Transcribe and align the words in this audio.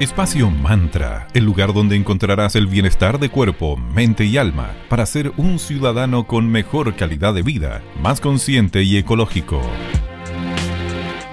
Espacio 0.00 0.50
Mantra, 0.50 1.28
el 1.34 1.44
lugar 1.44 1.74
donde 1.74 1.94
encontrarás 1.94 2.56
el 2.56 2.66
bienestar 2.66 3.18
de 3.18 3.28
cuerpo, 3.28 3.76
mente 3.76 4.24
y 4.24 4.38
alma 4.38 4.74
para 4.88 5.04
ser 5.04 5.30
un 5.36 5.58
ciudadano 5.58 6.26
con 6.26 6.50
mejor 6.50 6.96
calidad 6.96 7.34
de 7.34 7.42
vida, 7.42 7.82
más 8.00 8.18
consciente 8.18 8.82
y 8.82 8.96
ecológico. 8.96 9.60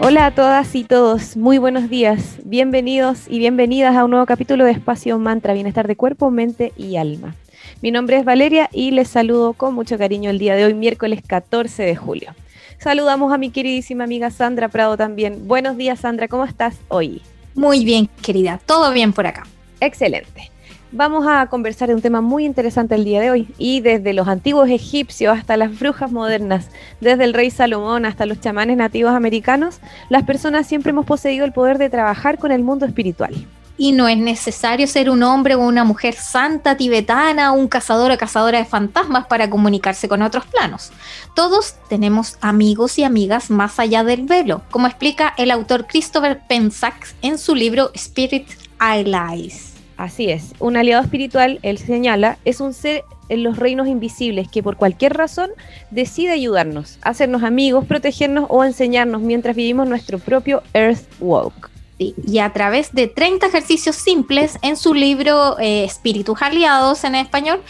Hola 0.01 0.25
a 0.25 0.31
todas 0.31 0.75
y 0.75 0.83
todos, 0.83 1.37
muy 1.37 1.59
buenos 1.59 1.89
días, 1.89 2.39
bienvenidos 2.43 3.29
y 3.29 3.39
bienvenidas 3.39 3.95
a 3.95 4.03
un 4.03 4.11
nuevo 4.11 4.25
capítulo 4.25 4.65
de 4.65 4.71
Espacio 4.71 5.17
Mantra, 5.17 5.53
bienestar 5.53 5.87
de 5.87 5.95
cuerpo, 5.95 6.29
mente 6.29 6.73
y 6.75 6.97
alma. 6.97 7.35
Mi 7.81 7.91
nombre 7.91 8.17
es 8.17 8.25
Valeria 8.25 8.69
y 8.73 8.91
les 8.91 9.07
saludo 9.07 9.53
con 9.53 9.75
mucho 9.75 9.97
cariño 9.97 10.29
el 10.29 10.39
día 10.39 10.57
de 10.57 10.65
hoy, 10.65 10.73
miércoles 10.73 11.21
14 11.25 11.83
de 11.83 11.95
julio. 11.95 12.35
Saludamos 12.79 13.31
a 13.31 13.37
mi 13.37 13.49
queridísima 13.49 14.03
amiga 14.03 14.29
Sandra 14.29 14.67
Prado 14.67 14.97
también. 14.97 15.47
Buenos 15.47 15.77
días 15.77 16.01
Sandra, 16.01 16.27
¿cómo 16.27 16.43
estás 16.43 16.77
hoy? 16.89 17.21
Muy 17.57 17.83
bien, 17.83 18.07
querida, 18.21 18.59
todo 18.67 18.93
bien 18.93 19.13
por 19.13 19.25
acá. 19.25 19.47
Excelente. 19.79 20.51
Vamos 20.91 21.25
a 21.27 21.47
conversar 21.47 21.89
de 21.89 21.95
un 21.95 22.03
tema 22.03 22.21
muy 22.21 22.45
interesante 22.45 22.93
el 22.93 23.03
día 23.03 23.19
de 23.19 23.31
hoy 23.31 23.47
y 23.57 23.81
desde 23.81 24.13
los 24.13 24.27
antiguos 24.27 24.69
egipcios 24.69 25.35
hasta 25.35 25.57
las 25.57 25.79
brujas 25.79 26.11
modernas, 26.11 26.69
desde 27.01 27.23
el 27.23 27.33
rey 27.33 27.49
Salomón 27.49 28.05
hasta 28.05 28.27
los 28.27 28.39
chamanes 28.39 28.77
nativos 28.77 29.11
americanos, 29.11 29.79
las 30.09 30.21
personas 30.23 30.67
siempre 30.67 30.91
hemos 30.91 31.07
poseído 31.07 31.45
el 31.45 31.51
poder 31.51 31.79
de 31.79 31.89
trabajar 31.89 32.37
con 32.37 32.51
el 32.51 32.61
mundo 32.61 32.85
espiritual 32.85 33.33
y 33.77 33.91
no 33.91 34.07
es 34.07 34.17
necesario 34.17 34.87
ser 34.87 35.09
un 35.09 35.23
hombre 35.23 35.55
o 35.55 35.59
una 35.59 35.83
mujer 35.83 36.15
santa 36.15 36.75
tibetana, 36.75 37.51
un 37.51 37.67
cazador 37.67 38.11
o 38.11 38.17
cazadora 38.17 38.57
de 38.57 38.65
fantasmas 38.65 39.27
para 39.27 39.49
comunicarse 39.49 40.09
con 40.09 40.21
otros 40.21 40.45
planos. 40.47 40.91
Todos 41.35 41.75
tenemos 41.87 42.37
amigos 42.41 42.97
y 42.97 43.03
amigas 43.03 43.49
más 43.51 43.79
allá 43.79 44.03
del 44.03 44.23
velo, 44.23 44.63
como 44.71 44.87
explica 44.87 45.33
el 45.37 45.51
autor 45.51 45.85
Christopher 45.85 46.41
Pensac 46.47 47.15
en 47.21 47.37
su 47.37 47.53
libro 47.55 47.91
Spirit 47.93 48.47
Allies. 48.79 49.75
Así 49.95 50.29
es, 50.29 50.53
un 50.59 50.77
aliado 50.77 51.03
espiritual, 51.03 51.59
él 51.63 51.77
señala, 51.79 52.37
es 52.45 52.61
un 52.61 52.73
ser 52.73 53.03
en 53.29 53.43
los 53.43 53.57
reinos 53.57 53.87
invisibles 53.87 54.47
que 54.47 54.63
por 54.63 54.77
cualquier 54.77 55.13
razón 55.13 55.49
decide 55.89 56.31
ayudarnos, 56.31 56.99
hacernos 57.01 57.43
amigos, 57.43 57.85
protegernos 57.85 58.45
o 58.49 58.63
enseñarnos 58.63 59.21
mientras 59.21 59.55
vivimos 59.55 59.87
nuestro 59.87 60.19
propio 60.19 60.61
Earth 60.73 61.07
Walk 61.19 61.76
y 61.99 62.39
a 62.39 62.53
través 62.53 62.93
de 62.93 63.07
30 63.07 63.47
ejercicios 63.47 63.95
simples 63.95 64.59
en 64.61 64.77
su 64.77 64.93
libro 64.93 65.57
eh, 65.59 65.83
Espíritus 65.83 66.41
Aliados 66.41 67.03
en 67.03 67.15
español, 67.15 67.61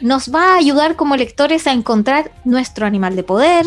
nos 0.00 0.34
va 0.34 0.54
a 0.54 0.56
ayudar 0.56 0.96
como 0.96 1.16
lectores 1.16 1.66
a 1.66 1.72
encontrar 1.72 2.32
nuestro 2.44 2.84
animal 2.84 3.14
de 3.14 3.22
poder, 3.22 3.66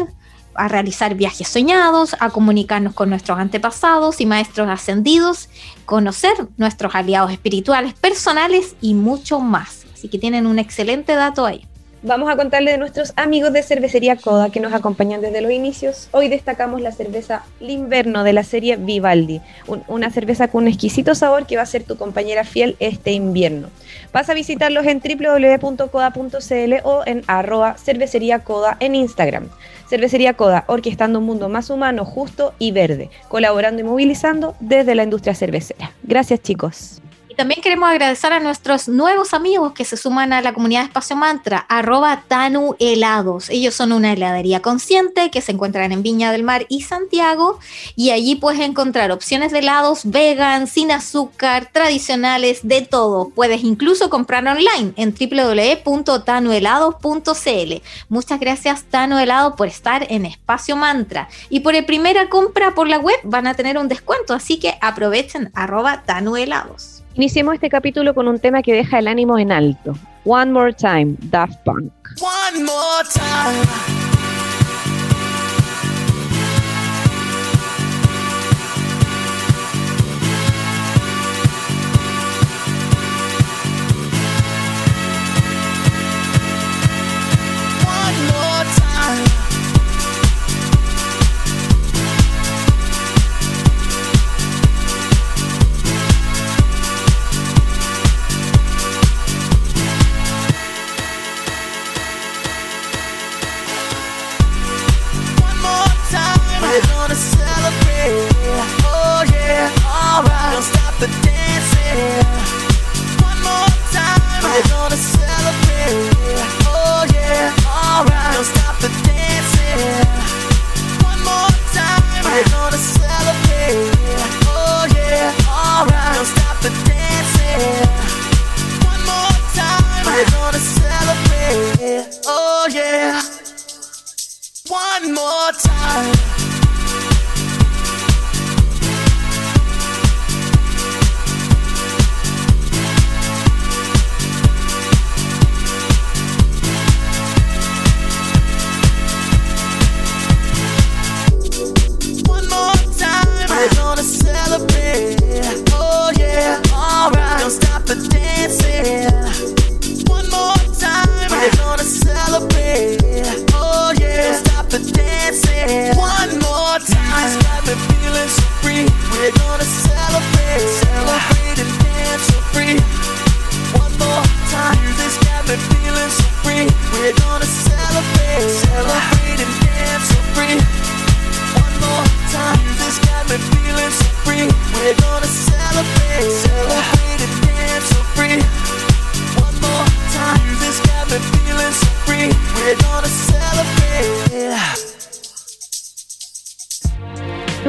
a 0.56 0.68
realizar 0.68 1.16
viajes 1.16 1.48
soñados, 1.48 2.18
a 2.20 2.32
comunicarnos 2.32 2.94
con 2.94 3.10
nuestros 3.10 3.40
antepasados 3.40 4.20
y 4.20 4.26
maestros 4.26 4.68
ascendidos, 4.68 5.48
conocer 5.86 6.34
nuestros 6.58 6.96
aliados 6.96 7.32
espirituales 7.32 7.94
personales 7.94 8.76
y 8.82 8.94
mucho 8.96 9.40
más. 9.40 9.86
Así 9.94 10.10
que 10.10 10.20
tienen 10.20 10.48
un 10.48 10.60
excelente 10.60 11.16
dato 11.16 11.46
ahí. 11.46 11.69
Vamos 12.02 12.30
a 12.30 12.38
contarle 12.38 12.72
de 12.72 12.78
nuestros 12.78 13.12
amigos 13.18 13.52
de 13.52 13.62
Cervecería 13.62 14.16
Coda 14.16 14.50
que 14.50 14.62
nos 14.62 14.72
acompañan 14.72 15.20
desde 15.20 15.42
los 15.42 15.52
inicios. 15.52 16.08
Hoy 16.14 16.30
destacamos 16.30 16.80
la 16.80 16.94
cerveza 16.94 17.44
Limverno 17.60 18.24
de 18.24 18.32
la 18.32 18.44
serie 18.44 18.78
Vivaldi, 18.78 19.42
una 19.90 20.10
cerveza 20.10 20.48
con 20.48 20.64
un 20.64 20.70
exquisito 20.70 21.14
sabor 21.14 21.46
que 21.46 21.58
va 21.58 21.64
a 21.64 21.66
ser 21.66 21.84
tu 21.84 21.98
compañera 21.98 22.46
fiel 22.46 22.78
este 22.80 23.12
invierno. 23.12 23.68
Vas 24.14 24.30
a 24.30 24.34
visitarlos 24.34 24.86
en 24.86 25.02
www.coda.cl 25.02 26.74
o 26.84 27.04
en 27.06 27.24
arroba 27.28 27.76
cervecería 27.78 28.44
en 28.80 28.96
Instagram. 28.96 29.50
Cervecería 29.90 30.36
Coda, 30.36 30.64
orquestando 30.68 31.20
un 31.20 31.26
mundo 31.26 31.50
más 31.50 31.70
humano, 31.70 32.06
justo 32.06 32.54
y 32.60 32.72
verde, 32.72 33.10
colaborando 33.28 33.82
y 33.82 33.84
movilizando 33.84 34.56
desde 34.62 34.96
la 34.96 35.04
industria 35.04 35.36
cervecera. 35.36 35.92
Gracias 36.04 36.42
chicos 36.42 37.02
también 37.40 37.62
queremos 37.62 37.90
agradecer 37.90 38.34
a 38.34 38.42
nuestros 38.42 38.90
nuevos 38.90 39.34
amigos 39.34 39.72
que 39.72 39.86
se 39.86 39.96
suman 39.96 40.34
a 40.34 40.42
la 40.42 40.52
comunidad 40.52 40.84
Espacio 40.84 41.16
Mantra, 41.16 41.66
arroba 41.70 42.26
Tanu 42.28 42.76
Helados. 42.80 43.50
Ellos 43.50 43.74
son 43.74 43.94
una 43.94 44.12
heladería 44.12 44.62
consciente 44.62 45.32
que 45.32 45.40
se 45.40 45.54
encuentran 45.54 45.94
en 45.94 46.04
Viña 46.04 46.34
del 46.34 46.44
Mar 46.44 46.66
y 46.68 46.82
Santiago 46.82 47.58
y 47.96 48.10
allí 48.10 48.36
puedes 48.36 48.60
encontrar 48.60 49.14
opciones 49.14 49.54
de 49.54 49.60
helados 49.60 50.02
vegan, 50.04 50.68
sin 50.68 50.92
azúcar, 50.92 51.70
tradicionales, 51.72 52.68
de 52.68 52.82
todo. 52.82 53.30
Puedes 53.30 53.64
incluso 53.64 54.10
comprar 54.10 54.46
online 54.46 54.92
en 54.98 55.16
www.tanuhelados.cl. 55.16 57.84
Muchas 58.10 58.40
gracias 58.42 58.84
Tanu 58.84 59.18
Helado 59.18 59.56
por 59.56 59.70
estar 59.70 60.06
en 60.10 60.26
Espacio 60.26 60.76
Mantra 60.76 61.30
y 61.50 61.62
por 61.62 61.76
el 61.76 61.86
primera 61.86 62.28
compra 62.28 62.76
por 62.76 62.90
la 62.90 63.00
web 63.00 63.16
van 63.24 63.48
a 63.48 63.54
tener 63.54 63.78
un 63.78 63.88
descuento, 63.88 64.34
así 64.34 64.60
que 64.60 64.78
aprovechen 64.82 65.52
arroba 65.56 66.04
Tanu 66.04 66.36
Helados. 66.36 66.99
Iniciemos 67.20 67.56
este 67.56 67.70
capítulo 67.70 68.16
con 68.16 68.30
un 68.30 68.40
tema 68.40 68.62
que 68.62 68.72
deja 68.72 68.98
el 68.98 69.10
ánimo 69.10 69.38
en 69.38 69.52
alto. 69.52 69.94
One 70.24 70.54
More 70.54 70.72
Time, 70.72 71.18
Daft 71.24 71.60
Punk. 71.66 71.92
One 72.22 72.64
more 72.64 73.04
time. 73.14 74.09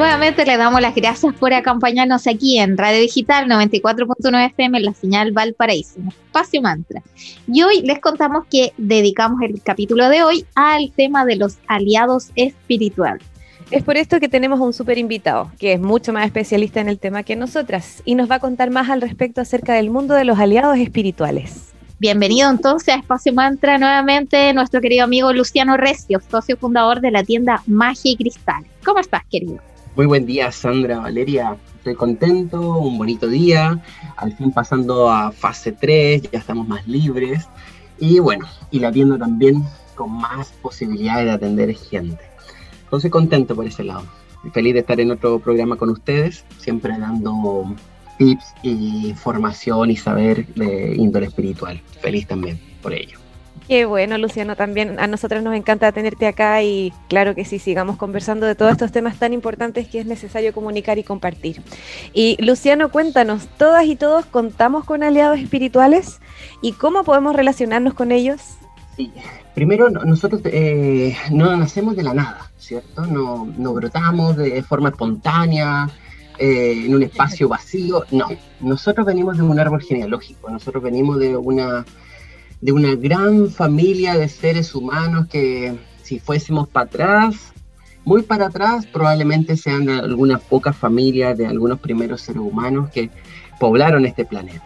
Le 0.00 0.56
damos 0.56 0.80
las 0.80 0.94
gracias 0.94 1.34
por 1.34 1.52
acompañarnos 1.52 2.26
aquí 2.26 2.58
en 2.58 2.78
Radio 2.78 3.00
Digital 3.00 3.46
94.9 3.46 4.46
FM 4.46 4.78
en 4.78 4.84
la 4.84 4.94
señal 4.94 5.32
Valparaíso, 5.32 6.00
Espacio 6.08 6.62
Mantra. 6.62 7.02
Y 7.46 7.62
hoy 7.62 7.82
les 7.82 8.00
contamos 8.00 8.46
que 8.50 8.72
dedicamos 8.78 9.42
el 9.42 9.60
capítulo 9.62 10.08
de 10.08 10.22
hoy 10.22 10.46
al 10.54 10.90
tema 10.92 11.26
de 11.26 11.36
los 11.36 11.58
aliados 11.66 12.30
espirituales. 12.34 13.22
Es 13.70 13.82
por 13.82 13.98
esto 13.98 14.20
que 14.20 14.30
tenemos 14.30 14.58
un 14.58 14.72
súper 14.72 14.96
invitado, 14.96 15.52
que 15.58 15.74
es 15.74 15.80
mucho 15.80 16.14
más 16.14 16.24
especialista 16.24 16.80
en 16.80 16.88
el 16.88 16.98
tema 16.98 17.22
que 17.22 17.36
nosotras, 17.36 18.02
y 18.06 18.14
nos 18.14 18.30
va 18.30 18.36
a 18.36 18.40
contar 18.40 18.70
más 18.70 18.88
al 18.88 19.02
respecto 19.02 19.42
acerca 19.42 19.74
del 19.74 19.90
mundo 19.90 20.14
de 20.14 20.24
los 20.24 20.38
aliados 20.38 20.78
espirituales. 20.78 21.72
Bienvenido 21.98 22.48
entonces 22.48 22.94
a 22.94 22.98
Espacio 22.98 23.34
Mantra 23.34 23.76
nuevamente, 23.76 24.54
nuestro 24.54 24.80
querido 24.80 25.04
amigo 25.04 25.30
Luciano 25.34 25.76
Recio, 25.76 26.22
socio 26.30 26.56
fundador 26.56 27.02
de 27.02 27.10
la 27.10 27.22
tienda 27.22 27.62
Magia 27.66 28.12
y 28.12 28.16
Cristal. 28.16 28.64
¿Cómo 28.82 29.00
estás, 29.00 29.22
querido? 29.30 29.60
Muy 29.96 30.06
buen 30.06 30.24
día, 30.24 30.52
Sandra, 30.52 31.00
Valeria. 31.00 31.56
Estoy 31.78 31.96
contento, 31.96 32.78
un 32.78 32.96
bonito 32.96 33.26
día, 33.26 33.82
al 34.16 34.32
fin 34.36 34.52
pasando 34.52 35.10
a 35.10 35.32
fase 35.32 35.72
3, 35.72 36.30
ya 36.30 36.38
estamos 36.38 36.68
más 36.68 36.86
libres. 36.86 37.48
Y 37.98 38.20
bueno, 38.20 38.46
y 38.70 38.78
la 38.78 38.92
tienda 38.92 39.18
también 39.18 39.64
con 39.96 40.12
más 40.12 40.52
posibilidades 40.62 41.24
de 41.24 41.32
atender 41.32 41.74
gente. 41.74 42.22
Entonces 42.84 43.10
contento 43.10 43.56
por 43.56 43.66
ese 43.66 43.82
lado. 43.82 44.04
Feliz 44.52 44.74
de 44.74 44.80
estar 44.80 45.00
en 45.00 45.10
otro 45.10 45.40
programa 45.40 45.76
con 45.76 45.90
ustedes, 45.90 46.44
siempre 46.58 46.96
dando 46.96 47.74
tips 48.16 48.44
y 48.62 49.12
formación 49.14 49.90
y 49.90 49.96
saber 49.96 50.46
de 50.54 50.94
índole 50.94 51.26
espiritual. 51.26 51.82
Feliz 52.00 52.28
también 52.28 52.60
por 52.80 52.94
ello. 52.94 53.18
Qué 53.70 53.84
bueno, 53.84 54.18
Luciano, 54.18 54.56
también 54.56 54.98
a 54.98 55.06
nosotros 55.06 55.44
nos 55.44 55.54
encanta 55.54 55.92
tenerte 55.92 56.26
acá 56.26 56.60
y 56.60 56.92
claro 57.08 57.36
que 57.36 57.44
sí, 57.44 57.60
sigamos 57.60 57.96
conversando 57.96 58.44
de 58.46 58.56
todos 58.56 58.72
estos 58.72 58.90
temas 58.90 59.16
tan 59.16 59.32
importantes 59.32 59.86
que 59.86 60.00
es 60.00 60.06
necesario 60.06 60.52
comunicar 60.52 60.98
y 60.98 61.04
compartir. 61.04 61.62
Y 62.12 62.36
Luciano, 62.44 62.90
cuéntanos, 62.90 63.46
¿todas 63.58 63.86
y 63.86 63.94
todos 63.94 64.26
contamos 64.26 64.84
con 64.84 65.04
aliados 65.04 65.38
espirituales 65.38 66.18
y 66.62 66.72
cómo 66.72 67.04
podemos 67.04 67.36
relacionarnos 67.36 67.94
con 67.94 68.10
ellos? 68.10 68.40
Sí, 68.96 69.12
primero 69.54 69.88
nosotros 69.88 70.40
eh, 70.46 71.16
no 71.30 71.56
nacemos 71.56 71.94
de 71.94 72.02
la 72.02 72.12
nada. 72.12 72.50
¿cierto? 72.58 73.06
No, 73.06 73.48
no 73.56 73.72
brotamos 73.72 74.36
de 74.36 74.62
forma 74.64 74.88
espontánea, 74.88 75.88
eh, 76.38 76.86
en 76.86 76.94
un 76.94 77.02
espacio 77.02 77.48
vacío, 77.48 78.04
no. 78.10 78.26
Nosotros 78.60 79.06
venimos 79.06 79.36
de 79.36 79.42
un 79.42 79.60
árbol 79.60 79.82
genealógico, 79.82 80.48
nosotros 80.50 80.82
venimos 80.82 81.18
de 81.18 81.36
una, 81.36 81.84
de 82.60 82.72
una 82.72 82.94
gran 82.94 83.50
familia 83.50 84.16
de 84.16 84.28
seres 84.28 84.74
humanos 84.74 85.26
que 85.28 85.76
si 86.02 86.18
fuésemos 86.18 86.68
para 86.68 86.86
atrás, 86.86 87.52
muy 88.04 88.22
para 88.22 88.46
atrás, 88.46 88.86
probablemente 88.86 89.56
sean 89.56 89.86
de 89.86 89.94
algunas 89.94 90.40
pocas 90.40 90.76
familias 90.76 91.36
de 91.36 91.46
algunos 91.46 91.80
primeros 91.80 92.22
seres 92.22 92.42
humanos 92.42 92.90
que 92.90 93.10
poblaron 93.58 94.06
este 94.06 94.24
planeta. 94.24 94.64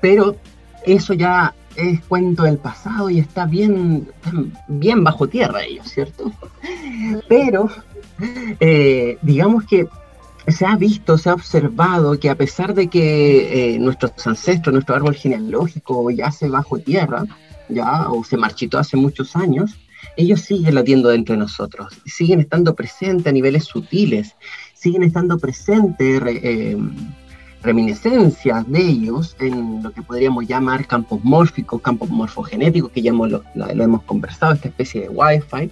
Pero 0.00 0.36
eso 0.84 1.14
ya 1.14 1.54
es 1.76 2.00
cuento 2.04 2.42
del 2.44 2.58
pasado 2.58 3.08
y 3.10 3.18
está 3.18 3.46
bien, 3.46 4.08
bien 4.68 5.04
bajo 5.04 5.28
tierra 5.28 5.64
ellos, 5.64 5.88
¿cierto? 5.88 6.30
Pero 7.28 7.68
eh, 8.60 9.18
digamos 9.22 9.64
que 9.64 9.86
se 10.50 10.66
ha 10.66 10.76
visto, 10.76 11.18
se 11.18 11.30
ha 11.30 11.34
observado 11.34 12.18
que 12.18 12.30
a 12.30 12.34
pesar 12.34 12.74
de 12.74 12.88
que 12.88 13.74
eh, 13.74 13.78
nuestros 13.78 14.26
ancestros, 14.26 14.72
nuestro 14.72 14.94
árbol 14.94 15.14
genealógico 15.14 16.10
ya 16.10 16.30
se 16.30 16.48
bajo 16.48 16.78
tierra, 16.78 17.24
ya, 17.68 18.08
o 18.10 18.24
se 18.24 18.36
marchitó 18.36 18.78
hace 18.78 18.96
muchos 18.96 19.36
años, 19.36 19.78
ellos 20.16 20.40
siguen 20.40 20.74
latiendo 20.74 21.08
dentro 21.08 21.34
de 21.34 21.40
nosotros, 21.40 22.00
siguen 22.06 22.40
estando 22.40 22.74
presentes 22.74 23.26
a 23.26 23.32
niveles 23.32 23.64
sutiles, 23.64 24.36
siguen 24.74 25.02
estando 25.02 25.38
presentes 25.38 26.22
eh, 26.26 26.76
reminiscencias 27.62 28.68
de 28.70 28.80
ellos 28.80 29.36
en 29.40 29.82
lo 29.82 29.92
que 29.92 30.02
podríamos 30.02 30.46
llamar 30.46 30.86
campos 30.86 31.22
mórficos, 31.24 31.82
campos 31.82 32.08
morfogenéticos, 32.08 32.90
que 32.92 33.02
ya 33.02 33.10
hemos, 33.10 33.30
lo, 33.30 33.42
hemos 33.54 34.02
conversado, 34.04 34.54
esta 34.54 34.68
especie 34.68 35.02
de 35.02 35.08
Wi-Fi. 35.08 35.70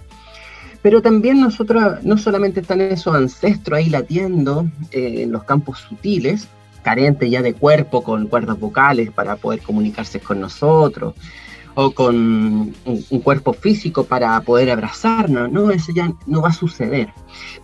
Pero 0.87 1.01
también 1.01 1.41
nosotros, 1.41 2.01
no 2.03 2.17
solamente 2.17 2.61
están 2.61 2.79
esos 2.79 3.13
ancestros 3.13 3.77
ahí 3.77 3.89
latiendo 3.89 4.69
eh, 4.91 5.23
en 5.23 5.33
los 5.33 5.43
campos 5.43 5.79
sutiles, 5.79 6.47
carentes 6.81 7.29
ya 7.29 7.41
de 7.41 7.53
cuerpo 7.53 8.01
con 8.05 8.27
cuerdas 8.27 8.57
vocales 8.57 9.11
para 9.11 9.35
poder 9.35 9.59
comunicarse 9.59 10.21
con 10.21 10.39
nosotros, 10.39 11.13
o 11.75 11.91
con 11.91 12.15
un, 12.15 12.73
un, 13.09 13.19
cuerpo 13.19 13.51
físico 13.51 14.05
para 14.05 14.39
poder 14.39 14.71
abrazarnos, 14.71 15.51
no, 15.51 15.71
eso 15.71 15.91
ya 15.93 16.13
no 16.25 16.41
va 16.41 16.51
a 16.51 16.53
suceder. 16.53 17.09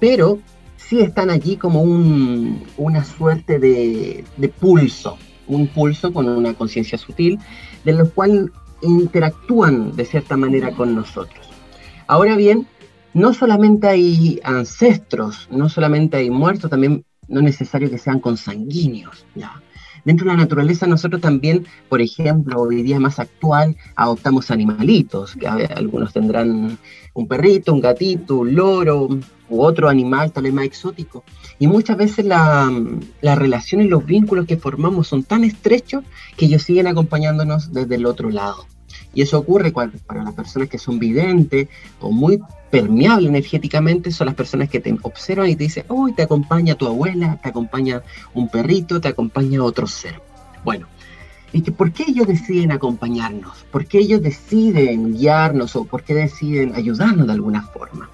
Pero 0.01 0.39
sí 0.75 0.99
están 0.99 1.29
allí 1.29 1.55
como 1.55 1.81
una 1.81 3.05
suerte 3.05 3.57
de, 3.57 4.25
pulso, 4.59 5.17
un 5.47 5.67
pulso 5.67 6.11
con 6.11 6.27
una 6.27 6.55
conciencia 6.55 6.97
sutil, 6.97 7.39
de 7.85 7.93
lo 7.93 8.09
cual 8.09 8.51
interactúan 8.81 9.95
de 9.95 10.03
cierta 10.03 10.35
manera 10.35 10.71
con 10.71 10.93
nosotros. 10.93 11.49
Ahora 12.05 12.35
bien, 12.35 12.67
no 13.13 13.33
solamente 13.33 13.87
hay 13.87 14.39
ancestros, 14.43 15.47
no 15.51 15.69
solamente 15.69 16.17
hay 16.17 16.29
muertos, 16.29 16.69
también 16.69 17.05
no 17.27 17.39
es 17.39 17.45
necesario 17.45 17.89
que 17.89 17.97
sean 17.97 18.19
consanguíneos. 18.19 19.25
¿ya? 19.35 19.61
Dentro 20.05 20.25
de 20.25 20.35
la 20.35 20.41
naturaleza 20.41 20.85
nosotros 20.85 21.21
también, 21.21 21.65
por 21.87 22.01
ejemplo, 22.01 22.61
hoy 22.61 22.83
día 22.83 22.99
más 22.99 23.19
actual, 23.19 23.77
adoptamos 23.95 24.51
animalitos, 24.51 25.35
que 25.35 25.47
algunos 25.47 26.11
tendrán 26.11 26.77
un 27.13 27.27
perrito, 27.27 27.73
un 27.73 27.81
gatito, 27.81 28.37
un 28.37 28.55
loro 28.55 29.07
u 29.49 29.61
otro 29.61 29.87
animal 29.87 30.31
tal 30.31 30.43
vez 30.43 30.53
más 30.53 30.65
exótico. 30.65 31.23
Y 31.59 31.67
muchas 31.67 31.95
veces 31.95 32.25
la, 32.25 32.69
la 33.21 33.35
relación 33.35 33.81
y 33.81 33.87
los 33.87 34.05
vínculos 34.05 34.45
que 34.45 34.57
formamos 34.57 35.07
son 35.07 35.23
tan 35.23 35.43
estrechos 35.43 36.03
que 36.35 36.45
ellos 36.45 36.63
siguen 36.63 36.87
acompañándonos 36.87 37.71
desde 37.71 37.95
el 37.95 38.05
otro 38.05 38.29
lado. 38.29 38.65
Y 39.13 39.21
eso 39.21 39.39
ocurre 39.39 39.71
para 39.71 40.23
las 40.23 40.33
personas 40.33 40.69
que 40.69 40.77
son 40.77 40.99
videntes 40.99 41.67
o 41.99 42.11
muy 42.11 42.39
permeables 42.73 43.29
energéticamente, 43.29 44.11
son 44.11 44.25
las 44.25 44.35
personas 44.35 44.67
que 44.67 44.79
te 44.79 44.95
observan 45.03 45.47
y 45.47 45.55
te 45.55 45.65
dicen, 45.65 45.85
uy, 45.89 46.13
te 46.13 46.23
acompaña 46.23 46.73
tu 46.73 46.87
abuela, 46.87 47.39
te 47.41 47.49
acompaña 47.49 48.01
un 48.33 48.49
perrito, 48.49 48.99
te 48.99 49.09
acompaña 49.09 49.63
otro 49.63 49.85
ser. 49.85 50.19
Bueno, 50.63 50.87
¿y 51.51 51.61
que, 51.61 51.71
por 51.71 51.91
qué 51.91 52.05
ellos 52.07 52.25
deciden 52.25 52.71
acompañarnos? 52.71 53.63
¿Por 53.71 53.85
qué 53.85 53.99
ellos 53.99 54.23
deciden 54.23 55.13
guiarnos 55.13 55.75
o 55.75 55.85
por 55.85 56.01
qué 56.01 56.15
deciden 56.15 56.73
ayudarnos 56.73 57.27
de 57.27 57.33
alguna 57.33 57.61
forma? 57.61 58.09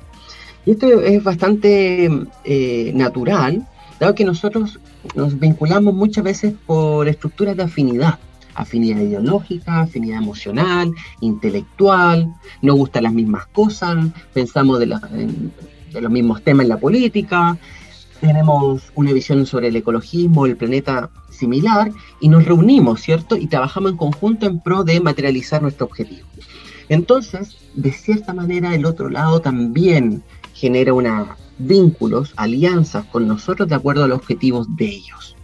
Y 0.66 0.72
esto 0.72 0.88
es 0.88 1.24
bastante 1.24 2.10
eh, 2.44 2.92
natural, 2.94 3.66
dado 3.98 4.14
que 4.14 4.26
nosotros 4.26 4.78
nos 5.16 5.40
vinculamos 5.40 5.94
muchas 5.94 6.24
veces 6.24 6.54
por 6.66 7.08
estructuras 7.08 7.56
de 7.56 7.64
afinidad 7.64 8.20
afinidad 8.56 9.02
ideológica, 9.02 9.82
afinidad 9.82 10.18
emocional, 10.18 10.94
intelectual, 11.22 12.34
no 12.62 12.74
gustan 12.76 13.04
las 13.04 13.14
mismas 13.14 13.48
cosas, 13.48 14.08
pensamos 14.34 14.80
de, 14.80 14.86
los 14.88 16.12
mismos 16.12 16.42
temas 16.44 16.64
en 16.64 16.70
la 16.70 16.78
política, 16.78 17.58
tenemos 18.22 18.92
una 18.96 19.14
visión 19.14 19.46
sobre 19.46 19.70
el 19.70 19.76
ecologismo, 19.76 20.46
el 20.46 20.58
planeta 20.58 21.10
similar, 21.30 21.92
y 22.20 22.28
nos 22.28 22.46
reunimos, 22.46 23.02
¿cierto? 23.02 23.38
Y 23.38 23.48
trabajamos 23.48 23.92
en 23.92 23.98
conjunto 23.98 24.46
en 24.46 24.60
pro 24.60 24.84
de 24.84 25.00
materializar 25.00 25.62
nuestro 25.62 25.86
objetivo. 25.86 26.28
Entonces, 26.90 27.58
de 27.76 27.92
cierta 27.92 28.34
manera, 28.34 28.76
el 28.76 28.86
otro 28.86 29.10
lado 29.10 29.40
también 29.40 30.24
genera 30.54 30.94
una 30.94 31.38
vínculos, 31.60 32.34
alianzas 32.38 33.06
con 33.06 33.28
nosotros 33.28 33.70
de 33.70 33.76
acuerdo 33.76 34.06
a 34.06 34.08
los 34.08 34.18
objetivos 34.18 34.76
de 34.76 34.86
ellos. 34.86 35.36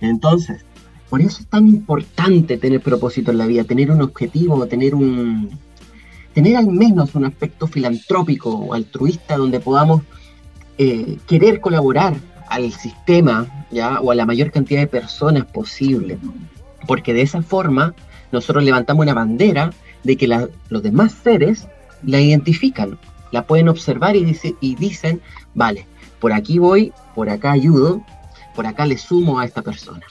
Entonces, 0.00 0.64
por 1.10 1.20
eso 1.20 1.40
es 1.40 1.46
tan 1.48 1.66
importante 1.66 2.56
tener 2.56 2.80
propósito 2.80 3.32
en 3.32 3.38
la 3.38 3.46
vida, 3.46 3.64
tener 3.64 3.90
un 3.90 4.00
objetivo, 4.00 4.64
tener 4.66 4.94
un 4.94 5.50
tener 6.32 6.56
al 6.56 6.68
menos 6.68 7.16
un 7.16 7.24
aspecto 7.24 7.66
filantrópico 7.66 8.50
o 8.50 8.74
altruista 8.74 9.36
donde 9.36 9.58
podamos 9.58 10.02
eh, 10.78 11.18
querer 11.26 11.60
colaborar 11.60 12.14
al 12.48 12.72
sistema 12.72 13.66
¿ya? 13.72 14.00
o 14.00 14.12
a 14.12 14.14
la 14.14 14.24
mayor 14.24 14.52
cantidad 14.52 14.80
de 14.80 14.86
personas 14.86 15.44
posible. 15.46 16.16
Porque 16.86 17.12
de 17.12 17.22
esa 17.22 17.42
forma 17.42 17.92
nosotros 18.30 18.62
levantamos 18.62 19.02
una 19.02 19.14
bandera 19.14 19.72
de 20.04 20.16
que 20.16 20.28
los 20.28 20.82
demás 20.82 21.12
seres 21.12 21.66
la 22.04 22.20
identifican, 22.20 22.98
la 23.32 23.46
pueden 23.46 23.68
observar 23.68 24.14
y, 24.14 24.24
dice, 24.24 24.54
y 24.60 24.76
dicen, 24.76 25.20
vale, 25.54 25.86
por 26.20 26.32
aquí 26.32 26.60
voy, 26.60 26.92
por 27.16 27.28
acá 27.28 27.50
ayudo, 27.50 28.00
por 28.54 28.66
acá 28.66 28.86
le 28.86 28.96
sumo 28.96 29.40
a 29.40 29.44
esta 29.44 29.62
persona. 29.62 30.06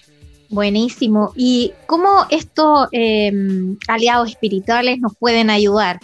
Buenísimo. 0.50 1.32
¿Y 1.36 1.74
cómo 1.86 2.26
estos 2.30 2.88
em, 2.92 3.78
aliados 3.88 4.30
espirituales 4.30 5.00
nos 5.00 5.16
pueden 5.16 5.50
ayudar? 5.50 6.00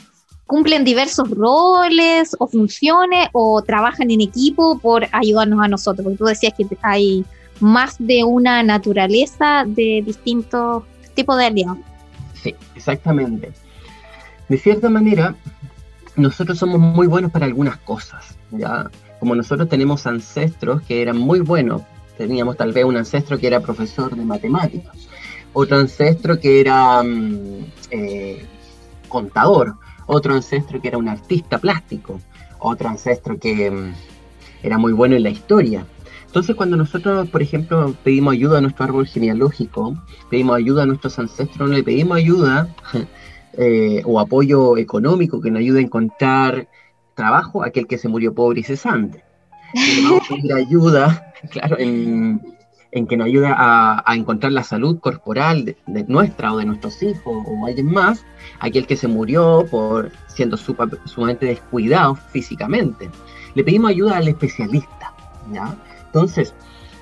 ¿Cumplen 0.46 0.84
diversos 0.84 1.30
roles 1.32 2.36
o 2.38 2.48
funciones 2.48 3.28
o 3.34 3.64
trabajan 3.64 4.12
en 4.12 4.22
equipo 4.22 4.78
por 4.78 5.08
ayudarnos 5.12 5.60
a 5.64 5.68
nosotros? 5.68 6.04
Porque 6.04 6.18
tú 6.18 6.26
decías 6.26 6.54
que 6.56 6.68
hay 6.84 7.26
más 7.60 7.96
de 7.98 8.24
una 8.24 8.62
naturaleza 8.62 9.64
de 9.66 10.04
distintos 10.06 10.84
tipos 11.16 11.38
de 11.38 11.46
aliados. 11.46 11.78
Sí, 12.34 12.54
exactamente. 12.76 13.52
De 14.48 14.58
cierta 14.60 14.90
manera, 14.90 15.36
nosotros 16.16 16.60
somos 16.60 16.80
muy 16.80 17.08
buenos 17.08 17.32
para 17.32 17.48
algunas 17.48 17.78
cosas, 17.78 18.38
¿ya? 18.52 18.92
Como 19.20 19.34
nosotros 19.34 19.68
tenemos 19.70 20.06
ancestros 20.06 20.84
que 20.84 21.02
eran 21.02 21.18
muy 21.18 21.40
buenos 21.40 21.82
Teníamos 22.18 22.58
tal 22.58 22.72
vez 22.72 22.86
un 22.86 22.98
ancestro 22.98 23.38
que 23.38 23.48
era 23.48 23.60
profesor 23.60 24.16
de 24.16 24.24
matemáticas, 24.24 25.08
otro 25.54 25.78
ancestro 25.78 26.40
que 26.40 26.62
era 26.62 27.04
mm, 27.04 27.66
eh, 27.92 28.46
contador, 29.08 29.76
otro 30.08 30.34
ancestro 30.34 30.82
que 30.82 30.88
era 30.88 30.98
un 30.98 31.10
artista 31.10 31.58
plástico, 31.58 32.20
otro 32.60 32.90
ancestro 32.90 33.38
que 33.38 33.72
mm, 33.72 33.94
era 34.64 34.78
muy 34.78 34.94
bueno 34.94 35.16
en 35.16 35.24
la 35.24 35.30
historia. 35.30 35.86
Entonces 36.26 36.56
cuando 36.56 36.76
nosotros, 36.76 37.30
por 37.30 37.42
ejemplo, 37.42 37.96
pedimos 38.04 38.34
ayuda 38.34 38.58
a 38.58 38.62
nuestro 38.62 38.84
árbol 38.84 39.08
genealógico, 39.08 39.96
pedimos 40.30 40.58
ayuda 40.58 40.84
a 40.84 40.86
nuestros 40.86 41.18
ancestros, 41.18 41.70
no 41.70 41.74
le 41.74 41.84
pedimos 41.84 42.18
ayuda 42.18 42.68
eh, 43.54 44.02
o 44.04 44.20
apoyo 44.20 44.78
económico 44.78 45.40
que 45.40 45.50
nos 45.50 45.62
ayude 45.62 45.80
a 45.80 45.84
encontrar 45.84 46.68
trabajo 47.14 47.64
a 47.64 47.68
aquel 47.68 47.88
que 47.88 47.98
se 47.98 48.10
murió 48.10 48.34
pobre 48.34 48.60
y 48.60 48.64
cesante. 48.64 49.24
Le 49.74 50.04
vamos 50.04 50.30
a 50.30 50.36
pedir 50.36 50.54
ayuda, 50.54 51.34
claro, 51.52 51.78
en, 51.80 52.42
que 53.10 53.18
nos 53.18 53.26
ayude 53.26 53.48
a, 53.50 54.04
encontrar 54.16 54.54
la 54.54 54.64
salud 54.64 55.00
corporal 55.00 55.66
de, 55.66 56.04
nuestra 56.08 56.54
o 56.54 56.58
de 56.58 56.66
nuestros 56.66 57.04
hijos 57.04 57.46
o 57.46 57.66
alguien 57.66 57.92
más, 57.92 58.26
aquel 58.60 58.88
que 58.88 58.96
se 58.96 59.08
murió 59.08 59.66
por 59.70 60.12
siendo 60.28 60.56
sumamente 60.58 61.46
descuidado 61.46 62.16
físicamente. 62.16 63.10
Le 63.54 63.64
pedimos 63.64 63.92
ayuda 63.92 64.18
al 64.18 64.28
especialista, 64.28 65.14
¿ya? 65.52 65.76
Entonces, 66.06 66.54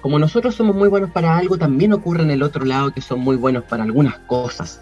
como 0.04 0.20
nosotros 0.20 0.56
somos 0.56 0.76
muy 0.76 0.90
buenos 0.90 1.12
para 1.12 1.38
algo, 1.38 1.58
también 1.58 1.94
ocurre 1.94 2.24
en 2.24 2.32
el 2.32 2.44
otro 2.44 2.66
lado 2.66 2.92
que 2.92 3.00
son 3.00 3.22
muy 3.22 3.38
buenos 3.38 3.64
para 3.64 3.84
algunas 3.84 4.20
cosas. 4.20 4.82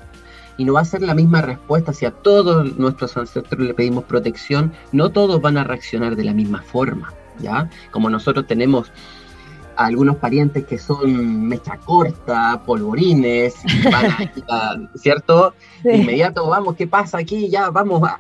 Y 0.57 0.65
no 0.65 0.73
va 0.73 0.81
a 0.81 0.85
ser 0.85 1.03
la 1.03 1.13
misma 1.13 1.43
respuesta 1.43 1.93
si 1.93 2.07
a 2.07 2.11
todos 2.11 2.75
nuestros 2.79 3.15
ancestros 3.17 3.61
le 3.61 3.75
pedimos 3.75 4.05
protección, 4.05 4.73
no 4.91 5.11
todos 5.11 5.39
van 5.39 5.57
a 5.57 5.63
reaccionar 5.63 6.15
de 6.15 6.23
la 6.23 6.33
misma 6.33 6.63
forma, 6.63 7.13
¿ya? 7.39 7.69
Como 7.91 8.09
nosotros 8.09 8.47
tenemos 8.47 8.91
algunos 9.85 10.17
parientes 10.17 10.65
que 10.65 10.77
son 10.77 11.47
mecha 11.47 11.77
corta, 11.77 12.61
polvorines, 12.65 13.55
¿cierto? 14.95 15.53
De 15.83 15.97
inmediato, 15.97 16.47
vamos, 16.47 16.75
¿qué 16.75 16.87
pasa 16.87 17.17
aquí? 17.17 17.49
Ya 17.49 17.69
vamos 17.69 18.01
a, 18.03 18.19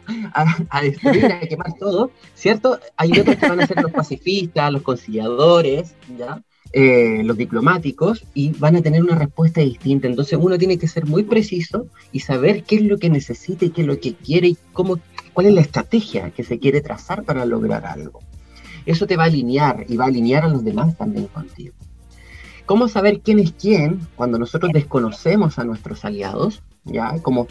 a, 0.69 0.81
destruir, 0.81 1.25
a 1.25 1.39
quemar 1.41 1.73
todo, 1.79 2.11
¿cierto? 2.33 2.79
Hay 2.97 3.11
otros 3.19 3.35
que 3.37 3.47
van 3.47 3.61
a 3.61 3.67
ser 3.67 3.81
los 3.81 3.91
pacifistas, 3.91 4.71
los 4.71 4.81
conciliadores, 4.81 5.95
¿ya? 6.17 6.41
Eh, 6.73 7.21
los 7.25 7.35
diplomáticos 7.35 8.23
y 8.33 8.51
van 8.51 8.77
a 8.77 8.81
tener 8.81 9.03
una 9.03 9.15
respuesta 9.15 9.59
distinta. 9.59 10.07
Entonces 10.07 10.39
uno 10.41 10.57
tiene 10.57 10.77
que 10.77 10.87
ser 10.87 11.05
muy 11.05 11.23
preciso 11.23 11.87
y 12.13 12.21
saber 12.21 12.63
qué 12.63 12.77
es 12.77 12.83
lo 12.83 12.97
que 12.97 13.09
necesita 13.09 13.65
y 13.65 13.71
qué 13.71 13.81
es 13.81 13.87
lo 13.87 13.99
que 13.99 14.13
quiere 14.15 14.47
y 14.47 14.57
cómo, 14.71 14.97
cuál 15.33 15.47
es 15.47 15.53
la 15.53 15.61
estrategia 15.61 16.31
que 16.31 16.45
se 16.45 16.59
quiere 16.59 16.79
trazar 16.79 17.23
para 17.23 17.45
lograr 17.45 17.85
algo 17.85 18.21
eso 18.85 19.07
te 19.07 19.17
va 19.17 19.23
a 19.23 19.27
alinear 19.27 19.85
y 19.87 19.97
va 19.97 20.05
a 20.05 20.07
alinear 20.07 20.45
a 20.45 20.49
los 20.49 20.63
demás 20.63 20.97
también 20.97 21.27
contigo. 21.27 21.73
¿Cómo 22.65 22.87
saber 22.87 23.21
quién 23.21 23.39
es 23.39 23.51
quién 23.51 24.07
cuando 24.15 24.39
nosotros 24.39 24.71
desconocemos 24.73 25.59
a 25.59 25.63
nuestros 25.63 26.05
aliados? 26.05 26.61
¿Ya? 26.85 27.19
Como 27.21 27.47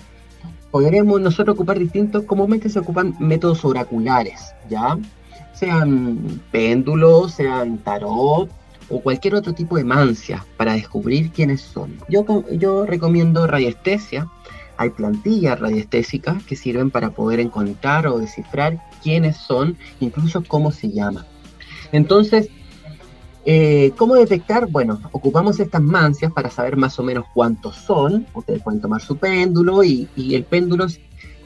podríamos 0.70 1.20
nosotros 1.20 1.54
ocupar 1.54 1.78
distintos, 1.78 2.24
comúnmente 2.24 2.68
se 2.68 2.78
ocupan 2.78 3.14
métodos 3.18 3.64
oraculares, 3.64 4.54
¿ya? 4.68 4.98
Sean 5.52 6.40
péndulos, 6.50 7.32
sean 7.32 7.78
tarot 7.78 8.50
o 8.88 9.00
cualquier 9.00 9.34
otro 9.34 9.52
tipo 9.52 9.76
de 9.76 9.84
mancia 9.84 10.44
para 10.56 10.72
descubrir 10.72 11.30
quiénes 11.30 11.60
son. 11.60 11.96
Yo, 12.08 12.24
yo 12.52 12.86
recomiendo 12.86 13.46
radiestesia, 13.46 14.28
hay 14.80 14.88
plantillas 14.88 15.60
radiestésicas 15.60 16.42
que 16.44 16.56
sirven 16.56 16.90
para 16.90 17.10
poder 17.10 17.38
encontrar 17.38 18.06
o 18.06 18.18
descifrar 18.18 18.82
quiénes 19.02 19.36
son, 19.36 19.76
incluso 20.00 20.42
cómo 20.42 20.70
se 20.70 20.90
llaman. 20.90 21.26
Entonces, 21.92 22.48
eh, 23.44 23.92
¿cómo 23.98 24.14
detectar? 24.14 24.68
Bueno, 24.70 24.98
ocupamos 25.12 25.60
estas 25.60 25.82
mancias 25.82 26.32
para 26.32 26.48
saber 26.48 26.78
más 26.78 26.98
o 26.98 27.02
menos 27.02 27.26
cuántos 27.34 27.76
son. 27.76 28.26
Ustedes 28.32 28.62
pueden 28.62 28.80
tomar 28.80 29.02
su 29.02 29.18
péndulo 29.18 29.84
y, 29.84 30.08
el 30.16 30.44
péndulo, 30.44 30.86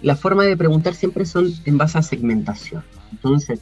la 0.01 0.15
forma 0.15 0.45
de 0.45 0.57
preguntar 0.57 0.95
siempre 0.95 1.27
son 1.27 1.53
en 1.65 1.77
base 1.77 1.99
a 1.99 2.03
segmentación. 2.03 2.85
Entonces, 3.11 3.59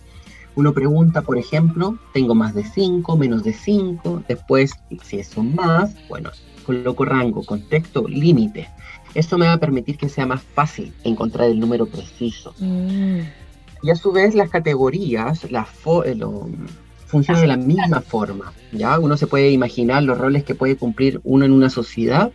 uno 0.55 0.75
pregunta, 0.75 1.23
por 1.23 1.39
ejemplo, 1.39 1.97
tengo 2.13 2.35
más 2.35 2.55
de 2.55 2.65
5, 2.65 3.17
menos 3.17 3.43
de 3.43 3.55
5, 3.55 4.25
después, 4.29 4.73
si 5.03 5.25
son 5.25 5.55
más, 5.55 5.97
bueno, 6.11 6.29
coloco 6.67 7.07
rango, 7.07 7.43
contexto, 7.43 8.07
límite. 8.07 8.69
Esto 9.15 9.39
me 9.39 9.47
va 9.47 9.55
a 9.55 9.61
permitir 9.61 9.99
que 9.99 10.09
sea 10.09 10.27
más 10.27 10.43
fácil 10.43 10.93
encontrar 11.05 11.49
el 11.49 11.61
número 11.61 11.87
preciso. 11.87 12.55
Mm. 12.59 13.21
Y 13.83 13.91
a 13.91 13.97
su 13.97 14.13
vez 14.13 14.35
las 14.35 14.49
categorías 14.49 15.51
las 15.51 15.69
eh, 16.05 16.19
funcionan 17.07 17.43
de 17.43 17.49
la 17.49 17.57
misma 17.57 18.01
forma. 18.01 18.53
¿ya? 18.73 18.99
Uno 18.99 19.17
se 19.17 19.27
puede 19.27 19.51
imaginar 19.51 20.03
los 20.03 20.19
roles 20.19 20.45
que 20.45 20.55
puede 20.55 20.77
cumplir 20.77 21.21
uno 21.25 21.45
en 21.45 21.53
una 21.53 21.69
sociedad, 21.69 22.33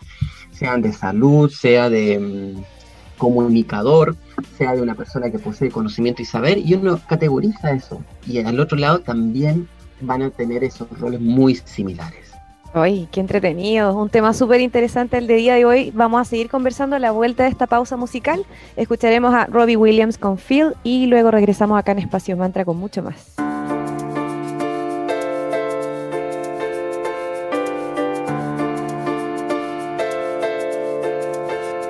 sean 0.51 0.81
de 0.81 0.93
salud, 0.93 1.50
sea 1.50 1.89
de 1.89 2.19
mm, 2.19 3.17
comunicador, 3.17 4.15
sea 4.57 4.75
de 4.75 4.81
una 4.81 4.96
persona 4.96 5.31
que 5.31 5.39
posee 5.39 5.72
conocimiento 5.72 6.22
y 6.22 6.25
saber, 6.25 6.57
y 6.57 6.74
uno 6.74 7.00
categoriza 7.07 7.72
eso. 7.72 8.03
Y 8.27 8.39
al 8.39 8.60
otro 8.60 8.77
lado 8.77 9.00
también 9.00 9.67
van 10.01 10.22
a 10.22 10.29
tener 10.29 10.63
esos 10.63 10.88
roles 11.00 11.22
muy 11.22 11.55
similares. 11.55 12.37
¡Ay, 12.74 13.08
qué 13.12 13.22
entretenido! 13.22 13.98
Un 13.98 14.10
tema 14.10 14.34
súper 14.34 14.62
interesante 14.62 15.18
el 15.18 15.28
de 15.28 15.36
día 15.36 15.56
de 15.56 15.66
hoy. 15.66 15.92
Vamos 15.96 16.22
a 16.22 16.26
seguir 16.26 16.50
conversando 16.50 16.96
a 16.96 17.00
la 17.00 17.12
vuelta 17.12 17.44
de 17.44 17.50
esta 17.50 17.66
pausa 17.66 17.98
musical. 17.98 18.46
Escucharemos 18.76 19.34
a 19.34 19.46
Robbie 19.46 19.78
Williams 19.78 20.18
con 20.18 20.38
Phil 20.38 20.74
y 20.84 21.08
luego 21.08 21.32
regresamos 21.32 21.80
acá 21.80 21.94
en 21.94 22.00
Espacio 22.00 22.38
Mantra 22.38 22.66
con 22.66 22.78
mucho 22.78 23.02
más. 23.02 23.36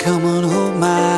Come 0.03 0.45
hold 0.45 0.75
my. 0.79 1.17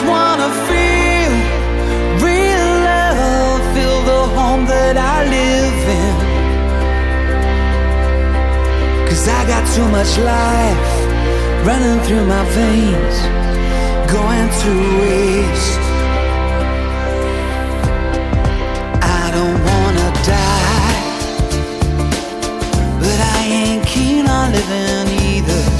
Just 0.00 0.08
wanna 0.08 0.48
feel 0.68 1.32
real 2.24 2.68
love, 2.88 3.60
feel 3.74 4.00
the 4.12 4.22
home 4.34 4.64
that 4.66 4.96
I 4.96 5.24
live 5.36 5.80
in. 6.00 6.14
Cause 9.08 9.28
I 9.28 9.46
got 9.46 9.64
too 9.74 9.88
much 9.88 10.16
life 10.18 10.92
running 11.66 12.00
through 12.06 12.24
my 12.24 12.44
veins, 12.56 13.16
going 14.16 14.48
to 14.62 14.72
waste. 15.00 15.80
I 19.02 19.24
don't 19.36 19.58
wanna 19.70 20.08
die, 20.24 21.00
but 23.00 23.18
I 23.36 23.40
ain't 23.62 23.84
keen 23.86 24.26
on 24.26 24.52
living 24.52 25.08
either 25.34 25.79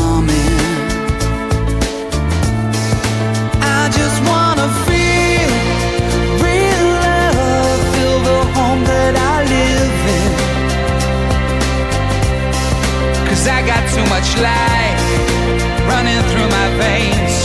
Much 14.21 14.37
running 15.87 16.21
through 16.29 16.47
my 16.47 16.67
veins, 16.77 17.40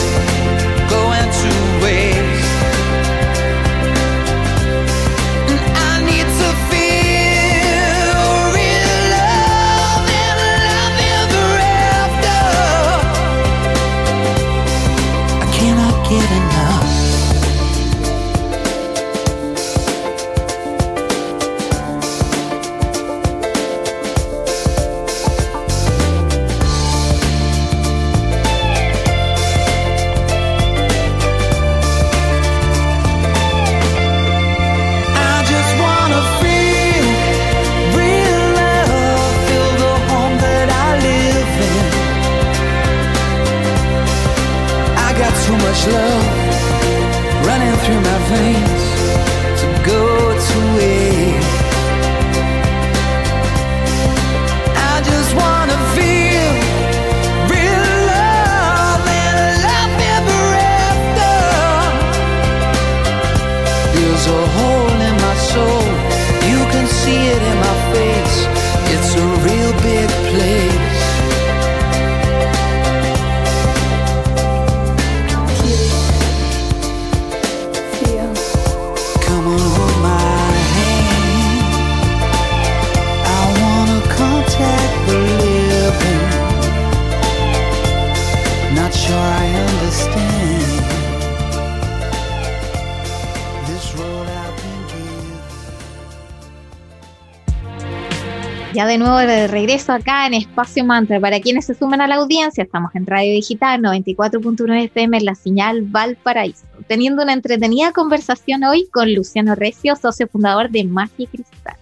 Ya 98.76 98.84
de 98.84 98.98
nuevo 98.98 99.16
de 99.16 99.48
regreso 99.48 99.90
acá 99.90 100.26
en 100.26 100.34
Espacio 100.34 100.84
Mantra. 100.84 101.18
Para 101.18 101.40
quienes 101.40 101.64
se 101.64 101.74
suman 101.74 102.02
a 102.02 102.06
la 102.06 102.16
audiencia, 102.16 102.62
estamos 102.62 102.94
en 102.94 103.06
Radio 103.06 103.32
Digital 103.32 103.80
94.9 103.80 104.84
FM 104.84 105.16
en 105.16 105.24
la 105.24 105.34
señal 105.34 105.80
Valparaíso, 105.80 106.66
teniendo 106.86 107.22
una 107.22 107.32
entretenida 107.32 107.92
conversación 107.92 108.64
hoy 108.64 108.86
con 108.92 109.14
Luciano 109.14 109.54
Recio, 109.54 109.96
socio 109.96 110.28
fundador 110.28 110.68
de 110.68 110.84
Magia 110.84 111.24
y 111.24 111.26
Cristal. 111.26 111.76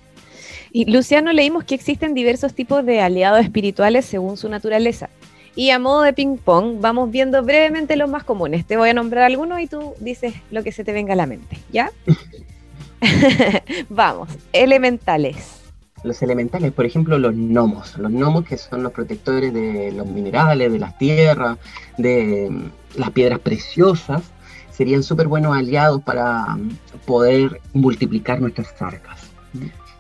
Y 0.70 0.84
Luciano, 0.84 1.32
leímos 1.32 1.64
que 1.64 1.74
existen 1.74 2.14
diversos 2.14 2.54
tipos 2.54 2.86
de 2.86 3.00
aliados 3.00 3.40
espirituales 3.40 4.04
según 4.04 4.36
su 4.36 4.48
naturaleza. 4.48 5.10
Y 5.56 5.70
a 5.70 5.80
modo 5.80 6.02
de 6.02 6.12
ping-pong, 6.12 6.76
vamos 6.78 7.10
viendo 7.10 7.42
brevemente 7.42 7.96
los 7.96 8.08
más 8.08 8.22
comunes. 8.22 8.66
Te 8.66 8.76
voy 8.76 8.90
a 8.90 8.94
nombrar 8.94 9.24
algunos 9.24 9.60
y 9.60 9.66
tú 9.66 9.94
dices 9.98 10.34
lo 10.52 10.62
que 10.62 10.70
se 10.70 10.84
te 10.84 10.92
venga 10.92 11.14
a 11.14 11.16
la 11.16 11.26
mente, 11.26 11.58
¿ya? 11.72 11.90
vamos, 13.88 14.28
elementales. 14.52 15.63
Los 16.04 16.23
elementales, 16.23 16.70
por 16.73 16.84
ejemplo, 16.84 17.18
los 17.18 17.34
gnomos. 17.34 17.96
Los 17.96 18.12
gnomos 18.12 18.44
que 18.44 18.58
son 18.58 18.82
los 18.82 18.92
protectores 18.92 19.52
de 19.54 19.90
los 19.90 20.06
minerales, 20.06 20.70
de 20.70 20.78
las 20.78 20.99
tierras, 20.99 21.56
de 21.96 22.49
mm, 22.50 22.99
las 22.99 23.11
piedras 23.11 23.38
preciosas, 23.38 24.23
serían 24.70 25.02
súper 25.02 25.28
buenos 25.28 25.56
aliados 25.56 26.02
para 26.02 26.56
mm, 26.56 26.76
poder 27.06 27.61
multiplicar 27.73 28.38
nuestras 28.40 28.80
arcas. 28.82 29.30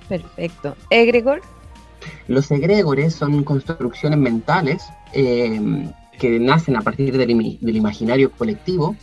Perfecto. 0.06 0.76
Egregor. 0.90 1.40
Los 2.28 2.50
egregores 2.50 3.14
son 3.14 3.42
construcciones 3.42 4.18
mentales 4.18 4.84
eh, 5.14 5.90
que 6.18 6.38
nacen 6.38 6.76
a 6.76 6.82
partir 6.82 7.16
del, 7.16 7.58
del 7.60 7.76
imaginario 7.76 8.30
colectivo, 8.30 8.94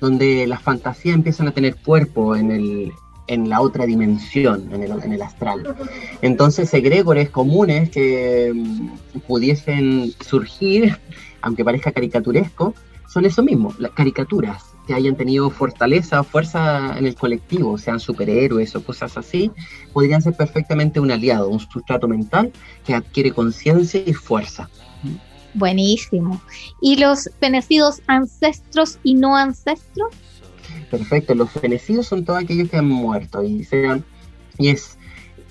donde 0.00 0.46
las 0.46 0.60
fantasías 0.60 1.14
empiezan 1.14 1.48
a 1.48 1.52
tener 1.52 1.76
cuerpo 1.76 2.36
en, 2.36 2.50
el, 2.50 2.92
en 3.26 3.48
la 3.48 3.60
otra 3.60 3.86
dimensión, 3.86 4.68
en 4.72 4.82
el, 4.82 4.90
en 4.90 5.12
el 5.12 5.22
astral. 5.22 5.76
Entonces, 6.22 6.72
egregores 6.74 7.30
comunes 7.30 7.90
que 7.90 8.52
mm, 8.54 9.20
pudiesen 9.26 10.12
surgir, 10.20 10.98
aunque 11.40 11.64
parezca 11.64 11.92
caricaturesco, 11.92 12.74
son 13.08 13.26
eso 13.26 13.42
mismo, 13.42 13.74
las 13.78 13.92
caricaturas 13.92 14.72
que 14.86 14.94
hayan 14.94 15.16
tenido 15.16 15.50
fortaleza 15.50 16.24
fuerza 16.24 16.96
en 16.98 17.06
el 17.06 17.14
colectivo, 17.14 17.78
sean 17.78 18.00
superhéroes 18.00 18.74
o 18.74 18.82
cosas 18.82 19.16
así, 19.16 19.50
podrían 19.92 20.22
ser 20.22 20.34
perfectamente 20.34 20.98
un 20.98 21.10
aliado, 21.10 21.48
un 21.48 21.60
sustrato 21.60 22.08
mental 22.08 22.52
que 22.84 22.94
adquiere 22.94 23.32
conciencia 23.32 24.02
y 24.04 24.12
fuerza. 24.12 24.68
Buenísimo. 25.54 26.40
¿Y 26.80 26.96
los 26.96 27.30
fenecidos 27.38 28.00
ancestros 28.06 28.98
y 29.02 29.14
no 29.14 29.36
ancestros? 29.36 30.14
Perfecto, 30.90 31.34
los 31.34 31.50
fenecidos 31.50 32.06
son 32.06 32.24
todos 32.24 32.42
aquellos 32.42 32.68
que 32.68 32.76
han 32.76 32.88
muerto 32.88 33.42
y 33.42 33.64
sean 33.64 34.04
y 34.58 34.68
es 34.68 34.98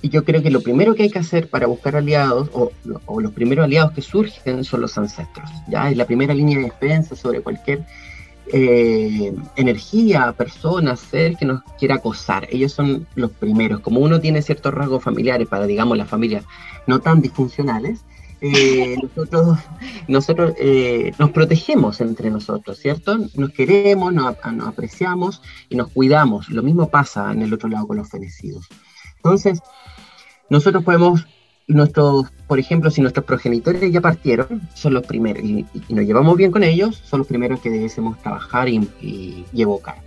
y 0.01 0.09
yo 0.09 0.25
creo 0.25 0.41
que 0.41 0.49
lo 0.49 0.61
primero 0.61 0.95
que 0.95 1.03
hay 1.03 1.11
que 1.11 1.19
hacer 1.19 1.49
para 1.49 1.67
buscar 1.67 1.95
aliados 1.95 2.49
o, 2.53 2.71
los 3.19 3.31
primeros 3.33 3.65
aliados 3.65 3.91
que 3.91 4.01
surgen 4.01 4.63
son 4.63 4.81
los 4.81 4.97
ancestros, 4.97 5.49
ya 5.67 5.89
es 5.91 5.97
la 5.97 6.05
primera 6.05 6.33
línea 6.33 6.57
de 6.57 6.65
defensa 6.65 7.15
sobre 7.15 7.41
cualquier 7.41 7.85
eh, 8.51 9.33
energía, 9.55 10.33
persona, 10.33 10.95
ser 10.95 11.37
que 11.37 11.45
nos 11.45 11.61
quiera 11.77 11.95
acosar. 11.95 12.47
Ellos 12.51 12.73
son 12.73 13.07
los 13.15 13.31
primeros. 13.31 13.79
Como 13.79 13.99
uno 13.99 14.19
tiene 14.19 14.41
ciertos 14.41 14.73
rasgos 14.73 15.03
familiares 15.03 15.47
para, 15.47 15.67
digamos, 15.67 15.97
las 15.97 16.09
familias 16.09 16.43
no 16.87 16.99
tan 16.99 17.21
disfuncionales, 17.21 18.03
eh, 18.41 18.95
nosotros, 19.01 19.59
nosotros 20.07 20.53
eh, 20.57 21.13
nos 21.19 21.29
protegemos 21.29 22.01
entre 22.01 22.31
nosotros, 22.31 22.79
¿cierto? 22.79 23.17
Nos 23.35 23.51
queremos, 23.51 24.11
nos, 24.13 24.35
apreciamos 24.65 25.41
y 25.69 25.75
nos 25.75 25.89
cuidamos. 25.89 26.49
Lo 26.49 26.63
mismo 26.63 26.89
pasa 26.89 27.31
en 27.31 27.43
el 27.43 27.53
otro 27.53 27.69
lado 27.69 27.85
con 27.87 27.97
los 27.97 28.09
fenecidos. 28.09 28.67
Entonces, 29.17 29.61
nosotros 30.49 30.83
podemos, 30.83 31.27
nuestros, 31.67 32.31
por 32.47 32.57
ejemplo, 32.57 32.89
si 32.89 33.01
nuestros 33.01 33.25
progenitores 33.25 33.91
ya 33.91 34.01
partieron, 34.01 34.67
son 34.73 34.95
los 34.95 35.05
primeros, 35.05 35.43
y, 35.43 35.65
y 35.87 35.93
nos 35.93 36.05
llevamos 36.05 36.35
bien 36.35 36.49
con 36.49 36.63
ellos, 36.63 36.99
son 37.05 37.19
los 37.19 37.27
primeros 37.27 37.59
que 37.59 37.69
debemos 37.69 38.19
trabajar 38.23 38.67
y, 38.67 38.77
y, 38.99 39.45
y 39.53 39.61
evocar. 39.61 40.01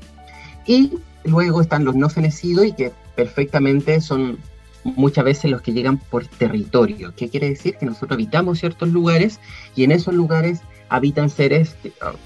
Y 0.67 0.99
luego 1.23 1.61
están 1.61 1.85
los 1.85 1.95
no 1.95 2.09
fenecidos 2.09 2.67
y 2.67 2.73
que 2.73 2.93
perfectamente 3.15 4.01
son 4.01 4.39
muchas 4.85 5.25
veces 5.25 5.51
los 5.51 5.63
que 5.63 5.73
llegan 5.73 5.99
por 5.99 6.27
territorio. 6.27 7.13
¿Qué 7.17 7.29
quiere 7.29 7.49
decir? 7.49 7.77
Que 7.77 7.87
nosotros 7.87 8.13
habitamos 8.13 8.61
ciertos 8.61 8.91
lugares 8.91 9.41
y 9.75 9.85
en 9.85 9.93
esos 9.93 10.15
lugares 10.15 10.61
habitan 10.89 11.31
seres 11.31 11.77
que 11.83 11.89
uh, 11.89 12.17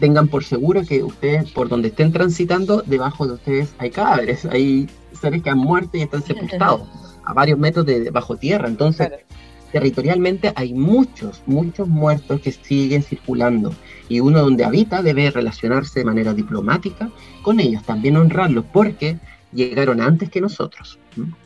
tengan 0.00 0.28
por 0.28 0.44
seguro 0.44 0.82
que 0.82 1.02
ustedes, 1.02 1.50
por 1.50 1.68
donde 1.68 1.88
estén 1.88 2.12
transitando, 2.12 2.82
debajo 2.82 3.26
de 3.26 3.34
ustedes 3.34 3.74
hay 3.78 3.90
cadáveres, 3.90 4.44
hay 4.46 4.88
seres 5.12 5.42
que 5.42 5.50
han 5.50 5.58
muerto 5.58 5.96
y 5.96 6.02
están 6.02 6.22
sepultados 6.22 6.88
a 7.24 7.32
varios 7.32 7.58
metros 7.58 7.86
de, 7.86 8.00
de 8.00 8.10
bajo 8.10 8.36
tierra. 8.36 8.68
Entonces, 8.68 9.08
claro. 9.08 9.22
territorialmente 9.70 10.52
hay 10.56 10.74
muchos, 10.74 11.42
muchos 11.46 11.86
muertos 11.86 12.40
que 12.40 12.50
siguen 12.50 13.02
circulando 13.02 13.72
y 14.08 14.20
uno 14.20 14.40
donde 14.40 14.64
habita 14.64 15.02
debe 15.02 15.30
relacionarse 15.30 16.00
de 16.00 16.04
manera 16.04 16.34
diplomática 16.34 17.10
con 17.42 17.60
ellos, 17.60 17.84
también 17.84 18.16
honrarlos 18.16 18.64
porque 18.72 19.18
llegaron 19.52 20.00
antes 20.00 20.30
que 20.30 20.40
nosotros. 20.40 20.98
¿Mm? 21.16 21.41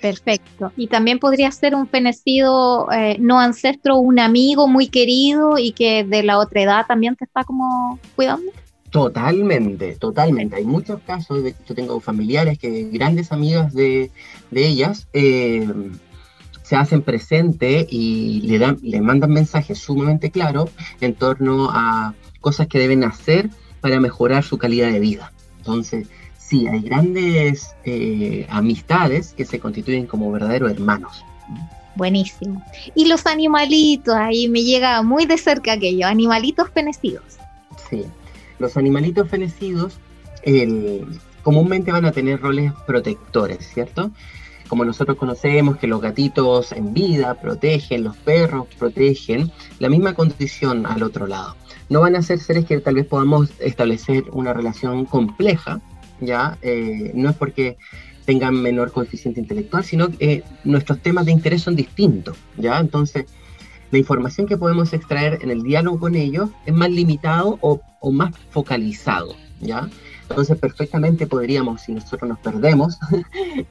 Perfecto. 0.00 0.72
Y 0.76 0.86
también 0.86 1.18
podría 1.18 1.50
ser 1.50 1.74
un 1.74 1.86
fenecido 1.86 2.90
eh, 2.90 3.16
no 3.18 3.38
ancestro, 3.38 3.98
un 3.98 4.18
amigo 4.18 4.66
muy 4.66 4.88
querido 4.88 5.58
y 5.58 5.72
que 5.72 6.04
de 6.04 6.22
la 6.22 6.38
otra 6.38 6.62
edad 6.62 6.86
también 6.86 7.16
te 7.16 7.24
está 7.24 7.44
como 7.44 7.98
cuidando. 8.16 8.50
Totalmente, 8.90 9.96
totalmente. 9.96 10.56
Hay 10.56 10.64
muchos 10.64 11.00
casos, 11.02 11.44
de, 11.44 11.54
yo 11.68 11.74
tengo 11.74 12.00
familiares 12.00 12.58
que 12.58 12.88
grandes 12.90 13.30
amigas 13.30 13.72
de, 13.72 14.10
de 14.50 14.66
ellas 14.66 15.06
eh, 15.12 15.68
se 16.62 16.76
hacen 16.76 17.02
presente 17.02 17.86
y 17.88 18.40
le, 18.42 18.58
dan, 18.58 18.78
le 18.82 19.00
mandan 19.00 19.32
mensajes 19.32 19.78
sumamente 19.78 20.30
claros 20.30 20.70
en 21.00 21.14
torno 21.14 21.70
a 21.70 22.14
cosas 22.40 22.66
que 22.66 22.78
deben 22.78 23.04
hacer 23.04 23.50
para 23.80 24.00
mejorar 24.00 24.44
su 24.44 24.58
calidad 24.58 24.90
de 24.90 24.98
vida. 24.98 25.32
Entonces, 25.58 26.08
sí, 26.50 26.66
hay 26.66 26.80
grandes 26.80 27.74
eh, 27.84 28.44
amistades 28.50 29.32
que 29.34 29.44
se 29.44 29.60
constituyen 29.60 30.06
como 30.06 30.32
verdaderos 30.32 30.72
hermanos. 30.72 31.24
Buenísimo. 31.94 32.62
Y 32.94 33.06
los 33.06 33.26
animalitos, 33.26 34.14
ahí 34.14 34.48
me 34.48 34.62
llega 34.62 35.02
muy 35.02 35.26
de 35.26 35.38
cerca 35.38 35.72
aquello, 35.72 36.06
animalitos 36.06 36.68
fenecidos. 36.70 37.38
Sí, 37.88 38.04
los 38.58 38.76
animalitos 38.76 39.28
fenecidos 39.28 39.98
comúnmente 41.42 41.92
van 41.92 42.06
a 42.06 42.12
tener 42.12 42.40
roles 42.40 42.72
protectores, 42.86 43.68
¿cierto? 43.72 44.10
Como 44.68 44.84
nosotros 44.84 45.16
conocemos 45.18 45.76
que 45.76 45.86
los 45.86 46.00
gatitos 46.00 46.72
en 46.72 46.94
vida 46.94 47.34
protegen, 47.34 48.04
los 48.04 48.16
perros 48.16 48.66
protegen, 48.78 49.52
la 49.78 49.88
misma 49.88 50.14
condición 50.14 50.86
al 50.86 51.02
otro 51.02 51.26
lado. 51.26 51.56
No 51.88 52.00
van 52.00 52.16
a 52.16 52.22
ser 52.22 52.38
seres 52.38 52.64
que 52.64 52.78
tal 52.80 52.94
vez 52.94 53.06
podamos 53.06 53.50
establecer 53.58 54.24
una 54.32 54.52
relación 54.52 55.04
compleja, 55.04 55.80
¿ya? 56.20 56.58
Eh, 56.62 57.12
no 57.14 57.30
es 57.30 57.36
porque 57.36 57.76
tengan 58.24 58.54
menor 58.54 58.92
coeficiente 58.92 59.40
intelectual, 59.40 59.84
sino 59.84 60.08
que 60.08 60.32
eh, 60.32 60.44
nuestros 60.64 61.00
temas 61.00 61.26
de 61.26 61.32
interés 61.32 61.62
son 61.62 61.74
distintos, 61.74 62.36
¿ya? 62.56 62.78
Entonces, 62.78 63.26
la 63.90 63.98
información 63.98 64.46
que 64.46 64.56
podemos 64.56 64.92
extraer 64.92 65.40
en 65.42 65.50
el 65.50 65.62
diálogo 65.62 65.98
con 65.98 66.14
ellos 66.14 66.50
es 66.66 66.74
más 66.74 66.90
limitado 66.90 67.58
o, 67.60 67.80
más 68.12 68.34
focalizado, 68.50 69.34
¿ya? 69.60 69.88
Entonces, 70.28 70.56
perfectamente 70.58 71.26
podríamos, 71.26 71.82
si 71.82 71.92
nosotros 71.92 72.28
nos 72.28 72.38
perdemos, 72.38 72.98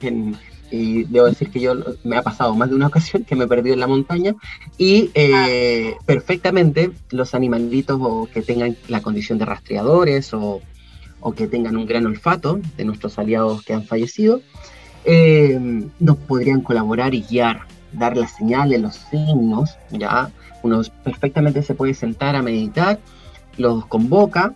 y 0.70 1.04
debo 1.04 1.26
decir 1.26 1.50
que 1.50 1.60
yo 1.60 1.74
me 2.04 2.16
ha 2.16 2.22
pasado 2.22 2.54
más 2.54 2.68
de 2.68 2.76
una 2.76 2.88
ocasión 2.88 3.24
que 3.24 3.34
me 3.34 3.44
he 3.44 3.48
perdido 3.48 3.74
en 3.74 3.80
la 3.80 3.86
montaña, 3.86 4.34
y 4.76 5.10
eh, 5.14 5.94
perfectamente 6.04 6.92
los 7.10 7.34
animalitos 7.34 7.98
o 8.00 8.28
que 8.32 8.42
tengan 8.42 8.76
la 8.88 9.00
condición 9.00 9.38
de 9.38 9.46
rastreadores 9.46 10.32
o 10.34 10.60
o 11.20 11.32
que 11.32 11.46
tengan 11.46 11.76
un 11.76 11.86
gran 11.86 12.06
olfato 12.06 12.60
de 12.76 12.84
nuestros 12.84 13.18
aliados 13.18 13.62
que 13.62 13.74
han 13.74 13.84
fallecido, 13.84 14.40
eh, 15.04 15.58
nos 15.98 16.16
podrían 16.16 16.60
colaborar 16.60 17.14
y 17.14 17.22
guiar, 17.22 17.62
dar 17.92 18.16
las 18.16 18.36
señales, 18.36 18.80
los 18.80 18.94
signos, 18.94 19.76
ya 19.90 20.30
uno 20.62 20.82
perfectamente 21.04 21.62
se 21.62 21.74
puede 21.74 21.94
sentar 21.94 22.36
a 22.36 22.42
meditar, 22.42 23.00
los 23.56 23.86
convoca, 23.86 24.54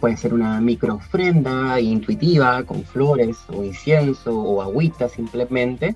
puede 0.00 0.16
ser 0.16 0.34
una 0.34 0.60
micro 0.60 0.94
ofrenda 0.96 1.78
intuitiva 1.80 2.64
con 2.64 2.84
flores 2.84 3.36
o 3.48 3.62
incienso 3.62 4.36
o 4.36 4.62
agüita 4.62 5.08
simplemente, 5.08 5.94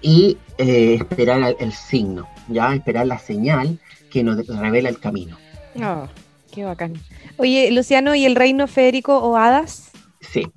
y 0.00 0.38
eh, 0.58 0.94
esperar 0.94 1.56
el, 1.58 1.72
signo, 1.72 2.28
ya 2.48 2.74
esperar 2.74 3.06
la 3.06 3.18
señal 3.18 3.78
que 4.10 4.22
nos 4.22 4.46
revela 4.46 4.88
el 4.88 5.00
camino. 5.00 5.36
Oh, 5.82 6.06
qué 6.56 6.64
bacán. 6.64 6.94
Oye, 7.36 7.70
Luciano, 7.70 8.14
¿y 8.14 8.24
el 8.24 8.34
reino 8.34 8.66
férico 8.66 9.18
o 9.18 9.36
hadas? 9.36 9.90
Sí. 10.22 10.48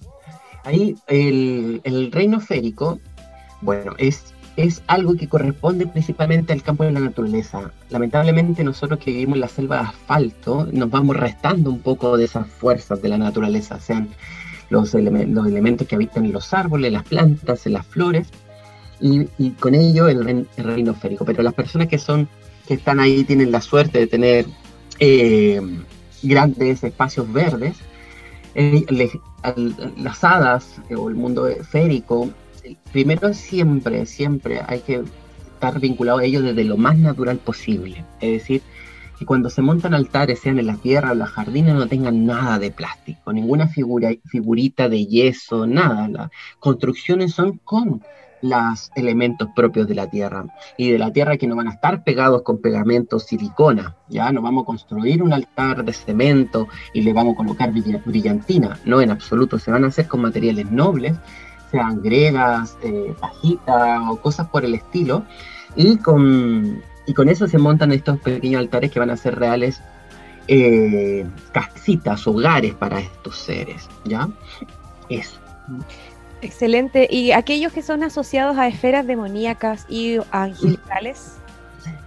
Ahí 0.64 0.96
el, 1.08 1.82
el 1.84 2.12
reino 2.12 2.40
férico, 2.40 3.00
bueno, 3.62 3.94
es, 3.98 4.34
es 4.56 4.82
algo 4.88 5.16
que 5.16 5.28
corresponde 5.28 5.86
principalmente 5.88 6.54
al 6.54 6.64
campo 6.64 6.86
de 6.86 6.94
la 6.94 7.02
naturaleza. 7.02 7.72
Lamentablemente 7.90 8.64
nosotros 8.64 9.00
que 9.00 9.12
vivimos 9.12 9.36
en 9.36 9.42
la 9.42 9.48
selva 9.50 9.76
de 9.76 9.88
asfalto 9.88 10.70
nos 10.72 10.90
vamos 10.90 11.18
restando 11.18 11.70
un 11.70 11.80
poco 11.80 12.18
de 12.18 12.26
esas 12.26 12.48
fuerzas 12.48 13.02
de 13.02 13.10
la 13.10 13.18
naturaleza, 13.18 13.78
sean 13.82 14.08
los, 14.70 14.94
los 14.94 15.48
elementos 15.48 15.86
que 15.86 15.96
habitan 15.96 16.26
en 16.26 16.32
los 16.32 16.54
árboles, 16.54 16.94
las 16.94 17.04
plantas, 17.04 17.66
en 17.66 17.74
las 17.74 17.86
flores, 17.86 18.30
y, 19.02 19.52
con 19.60 19.76
ello 19.76 20.08
el, 20.08 20.48
el 20.56 20.64
reino 20.64 20.94
férico. 20.94 21.26
Pero 21.26 21.44
las 21.44 21.54
personas 21.54 21.90
que 21.90 21.98
son 21.98 22.30
que 22.68 22.76
están 22.76 23.00
ahí 23.00 23.24
tienen 23.26 23.52
la 23.52 23.62
suerte 23.62 23.98
de 24.00 24.08
tener 24.08 24.46
eh, 25.00 25.62
grandes 26.24 26.84
espacios 26.84 27.32
verdes, 27.32 27.78
eh, 28.56 28.86
las 29.98 30.24
hadas 30.24 30.82
eh, 30.90 30.96
o 30.96 31.10
el 31.10 31.16
mundo 31.16 31.48
férico, 31.70 32.30
eh, 32.64 32.76
primero 32.92 33.34
siempre, 33.34 34.06
siempre 34.06 34.62
hay 34.68 34.80
que 34.80 35.04
estar 35.54 35.80
vinculado 35.80 36.20
a 36.20 36.24
ellos 36.24 36.44
desde 36.44 36.64
lo 36.64 36.78
más 36.78 36.98
natural 36.98 37.38
posible. 37.38 38.04
Es 38.22 38.32
decir, 38.32 38.62
que 39.20 39.26
cuando 39.26 39.50
se 39.50 39.62
montan 39.62 39.94
altares, 39.94 40.40
sean 40.40 40.58
en 40.60 40.68
la 40.68 40.78
tierra 40.78 41.10
o 41.10 41.14
en 41.14 41.20
los 41.20 41.30
jardines, 41.30 41.76
no 41.76 41.88
tengan 41.88 42.26
nada 42.26 42.58
de 42.58 42.72
plástico, 42.72 43.34
ninguna 43.34 43.68
figura, 43.68 44.10
figurita 44.26 44.88
de 44.88 45.06
yeso, 45.06 45.68
nada. 45.68 46.08
Las 46.08 46.30
construcciones 46.60 47.34
son 47.34 47.58
con 47.58 48.02
los 48.42 48.90
elementos 48.96 49.50
propios 49.54 49.86
de 49.86 49.96
la 49.96 50.10
tierra 50.10 50.46
y 50.78 50.90
de 50.90 50.98
la 50.98 51.12
tierra 51.12 51.36
que 51.36 51.46
no 51.46 51.58
van 51.58 51.68
a 51.68 51.74
estar 51.74 52.06
pegados 52.06 52.44
con 52.44 52.62
pegamento 52.62 53.20
silicona, 53.20 53.98
ya 54.08 54.32
no 54.32 54.42
vamos 54.42 54.64
a 54.64 54.66
construir 54.66 55.22
un 55.22 55.34
altar 55.34 55.84
de 55.84 55.92
cemento 55.92 56.70
y 56.94 57.02
le 57.02 57.12
vamos 57.12 57.34
a 57.34 57.38
colocar 57.38 57.74
brill- 57.74 58.02
brillantina, 58.06 58.80
no 58.86 59.02
en 59.02 59.12
absoluto, 59.12 59.60
se 59.60 59.72
van 59.72 59.84
a 59.84 59.88
hacer 59.88 60.08
con 60.08 60.22
materiales 60.22 60.72
nobles, 60.72 61.18
sean 61.70 62.02
gregas, 62.02 62.78
eh, 62.82 63.14
o 64.10 64.16
cosas 64.22 64.48
por 64.48 64.64
el 64.64 64.74
estilo, 64.74 65.26
y 65.76 65.98
con, 65.98 66.82
y 67.10 67.14
con 67.16 67.28
eso 67.28 67.48
se 67.48 67.58
montan 67.58 67.92
estos 67.92 68.20
pequeños 68.20 68.60
altares 68.60 68.92
que 68.92 69.00
van 69.00 69.10
a 69.10 69.18
ser 69.18 69.40
reales 69.40 69.82
eh, 70.48 71.26
casitas, 71.52 72.28
hogares 72.28 72.76
para 72.76 73.00
estos 73.00 73.36
seres, 73.36 73.90
¿ya? 74.06 74.30
Eso. 75.10 75.40
Excelente. 76.44 77.08
¿Y 77.10 77.32
aquellos 77.32 77.74
que 77.74 77.82
son 77.82 78.04
asociados 78.04 78.60
a 78.60 78.68
esferas 78.68 79.08
demoníacas 79.08 79.88
y 79.90 80.18
angelicales? 80.30 81.40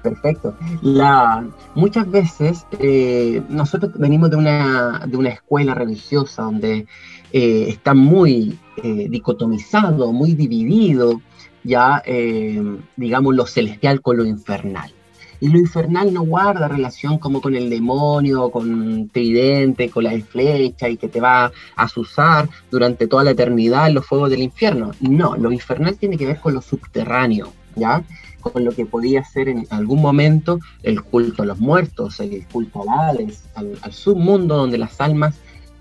Perfecto. 0.04 0.54
La, 0.82 1.48
muchas 1.74 2.08
veces 2.08 2.64
eh, 2.78 3.42
nosotros 3.48 3.90
venimos 3.96 4.30
de 4.30 4.36
una, 4.36 5.02
de 5.04 5.16
una 5.16 5.30
escuela 5.30 5.74
religiosa 5.74 6.42
donde 6.42 6.86
eh, 7.32 7.66
está 7.68 7.92
muy 7.92 8.56
eh, 8.84 9.08
dicotomizado, 9.10 10.12
muy 10.12 10.34
dividido, 10.34 11.20
ya 11.64 12.02
eh, 12.04 12.62
digamos 12.96 13.34
lo 13.34 13.46
celestial 13.46 14.00
con 14.00 14.16
lo 14.16 14.24
infernal. 14.24 14.92
Y 15.40 15.48
lo 15.48 15.58
infernal 15.58 16.14
no 16.14 16.22
guarda 16.22 16.68
relación 16.68 17.18
como 17.18 17.40
con 17.40 17.56
el 17.56 17.68
demonio, 17.68 18.50
con 18.50 19.08
tridente, 19.08 19.90
con 19.90 20.04
la 20.04 20.12
flecha 20.20 20.88
y 20.88 20.96
que 20.96 21.08
te 21.08 21.20
va 21.20 21.46
a 21.46 21.52
asusar 21.74 22.48
durante 22.70 23.08
toda 23.08 23.24
la 23.24 23.32
eternidad 23.32 23.88
en 23.88 23.94
los 23.94 24.06
fuegos 24.06 24.30
del 24.30 24.40
infierno. 24.40 24.92
No, 25.00 25.36
lo 25.36 25.50
infernal 25.50 25.96
tiene 25.96 26.16
que 26.16 26.26
ver 26.26 26.38
con 26.38 26.54
lo 26.54 26.62
subterráneo, 26.62 27.52
¿ya? 27.74 28.04
con 28.40 28.64
lo 28.64 28.72
que 28.72 28.86
podía 28.86 29.24
ser 29.24 29.48
en 29.48 29.66
algún 29.70 30.02
momento 30.02 30.60
el 30.82 31.02
culto 31.02 31.42
a 31.42 31.46
los 31.46 31.58
muertos, 31.58 32.20
el 32.20 32.46
culto 32.46 32.82
al 32.82 33.16
Hades, 33.16 33.44
al, 33.54 33.78
al 33.82 33.92
submundo 33.92 34.56
donde 34.56 34.78
las 34.78 35.00
almas 35.00 35.36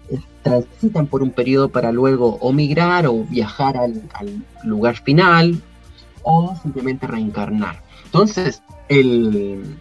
eh, 0.10 0.20
transitan 0.44 1.08
por 1.08 1.22
un 1.22 1.32
periodo 1.32 1.70
para 1.70 1.92
luego 1.92 2.38
o 2.40 2.54
migrar 2.54 3.08
o 3.08 3.26
viajar 3.26 3.78
al, 3.78 4.02
al 4.14 4.44
lugar 4.64 4.96
final 5.04 5.62
o 6.24 6.56
simplemente 6.62 7.08
reencarnar. 7.08 7.82
Entonces, 8.06 8.62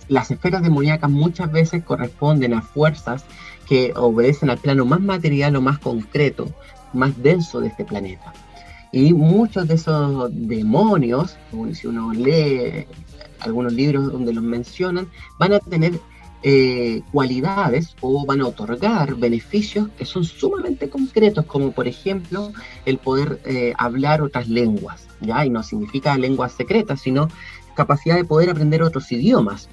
las 0.09 0.31
esferas 0.31 0.63
demoníacas 0.63 1.11
muchas 1.11 1.51
veces 1.51 1.83
corresponden 1.83 2.55
a 2.55 2.63
fuerzas 2.63 3.25
que 3.67 3.93
obedecen 3.97 4.51
al 4.51 4.59
plano 4.59 4.85
más 4.85 5.01
material 5.01 5.57
o 5.57 5.61
más 5.61 5.79
concreto, 5.79 6.49
más 6.93 7.21
denso 7.23 7.61
de 7.61 7.69
este 7.69 7.85
planeta. 7.85 8.33
Y 8.93 9.13
muchos 9.13 9.69
de 9.69 9.75
esos 9.75 10.31
demonios, 10.33 11.37
si 11.73 11.87
uno 11.87 12.13
lee 12.13 12.87
algunos 13.41 13.73
libros 13.73 14.13
donde 14.13 14.33
los 14.33 14.43
mencionan, 14.43 15.09
van 15.39 15.53
a 15.53 15.61
tener 15.61 15.99
eh, 16.43 17.03
cualidades 17.13 17.95
o 18.01 18.25
van 18.25 18.41
a 18.41 18.47
otorgar 18.47 19.15
beneficios 19.17 19.89
que 19.97 20.05
son 20.05 20.25
sumamente 20.25 20.89
concretos, 20.89 21.45
como 21.47 21.73
por 21.73 21.87
ejemplo 21.87 22.53
el 22.87 22.99
poder 22.99 23.41
eh, 23.45 23.75
hablar 23.77 24.23
otras 24.23 24.49
lenguas, 24.49 25.07
¿ya? 25.21 25.45
Y 25.45 25.51
no 25.51 25.63
significa 25.63 26.17
lenguas 26.17 26.53
secretas, 26.53 27.01
sino 27.01 27.29
capacidad 27.75 28.17
de 28.17 28.25
poder 28.25 28.51
aprender 28.51 28.83
otros 28.83 29.11
idiomas. 29.13 29.69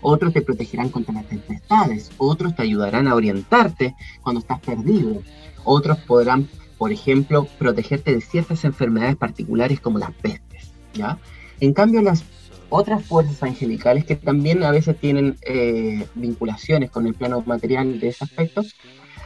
Otros 0.00 0.32
te 0.32 0.42
protegerán 0.42 0.90
contra 0.90 1.14
las 1.14 1.26
tempestades, 1.26 2.10
otros 2.18 2.54
te 2.54 2.62
ayudarán 2.62 3.08
a 3.08 3.14
orientarte 3.14 3.94
cuando 4.22 4.40
estás 4.40 4.60
perdido, 4.60 5.22
otros 5.64 5.98
podrán 5.98 6.48
por 6.78 6.92
ejemplo, 6.92 7.46
protegerte 7.58 8.14
de 8.14 8.20
ciertas 8.20 8.64
enfermedades 8.64 9.16
particulares 9.16 9.80
como 9.80 9.98
las 9.98 10.12
pestes, 10.12 10.70
¿ya? 10.94 11.18
En 11.60 11.72
cambio, 11.72 12.02
las 12.02 12.24
otras 12.68 13.04
fuerzas 13.04 13.42
angelicales 13.42 14.04
que 14.04 14.16
también 14.16 14.62
a 14.62 14.70
veces 14.70 14.98
tienen 14.98 15.36
eh, 15.42 16.06
vinculaciones 16.14 16.90
con 16.90 17.06
el 17.06 17.14
plano 17.14 17.42
material 17.46 18.00
de 18.00 18.08
ese 18.08 18.24
aspecto, 18.24 18.62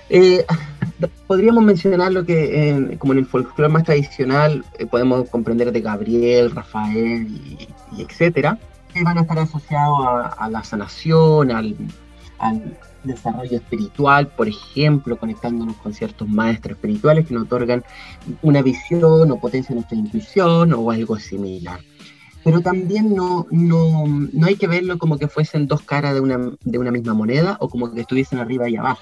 eh, 0.09 0.44
podríamos 1.26 1.62
mencionar 1.64 2.12
lo 2.12 2.24
que, 2.24 2.96
como 2.98 3.12
en 3.12 3.20
el 3.20 3.26
folclore 3.26 3.72
más 3.72 3.85
tradicional, 3.85 4.64
eh, 4.79 4.87
podemos 4.87 5.29
comprender 5.31 5.72
de 5.72 5.81
Gabriel, 5.81 6.50
Rafael 6.50 7.26
y, 7.29 7.68
y 7.96 8.03
etcétera, 8.03 8.59
que 8.92 9.05
van 9.05 9.18
a 9.18 9.22
estar 9.22 9.38
asociados 9.38 9.98
a, 10.07 10.26
a 10.26 10.50
la 10.50 10.64
sanación, 10.64 11.53
al, 11.53 11.76
al 12.38 12.76
desarrollo 13.05 13.57
espiritual, 13.57 14.29
por 14.29 14.48
ejemplo, 14.48 15.16
conectándonos 15.18 15.76
con 15.76 15.94
ciertos 15.94 16.29
maestros 16.29 16.76
espirituales 16.76 17.26
que 17.26 17.35
nos 17.35 17.44
otorgan 17.44 17.85
una 18.42 18.62
visión 18.62 19.31
o 19.31 19.40
potencia 19.40 19.74
nuestra 19.74 19.96
intuición 19.96 20.72
o 20.74 20.90
algo 20.90 21.18
similar. 21.18 21.81
Pero 22.42 22.61
también 22.61 23.14
no, 23.14 23.46
no, 23.50 24.05
no 24.07 24.46
hay 24.46 24.57
que 24.57 24.66
verlo 24.66 24.98
como 24.98 25.18
que 25.18 25.29
fuesen 25.29 25.66
dos 25.66 25.83
caras 25.83 26.14
de 26.14 26.20
una, 26.20 26.38
de 26.64 26.79
una 26.79 26.90
misma 26.90 27.14
moneda 27.14 27.57
o 27.61 27.68
como 27.68 27.92
que 27.92 28.00
estuviesen 28.00 28.38
arriba 28.38 28.68
y 28.68 28.76
abajo. 28.76 29.00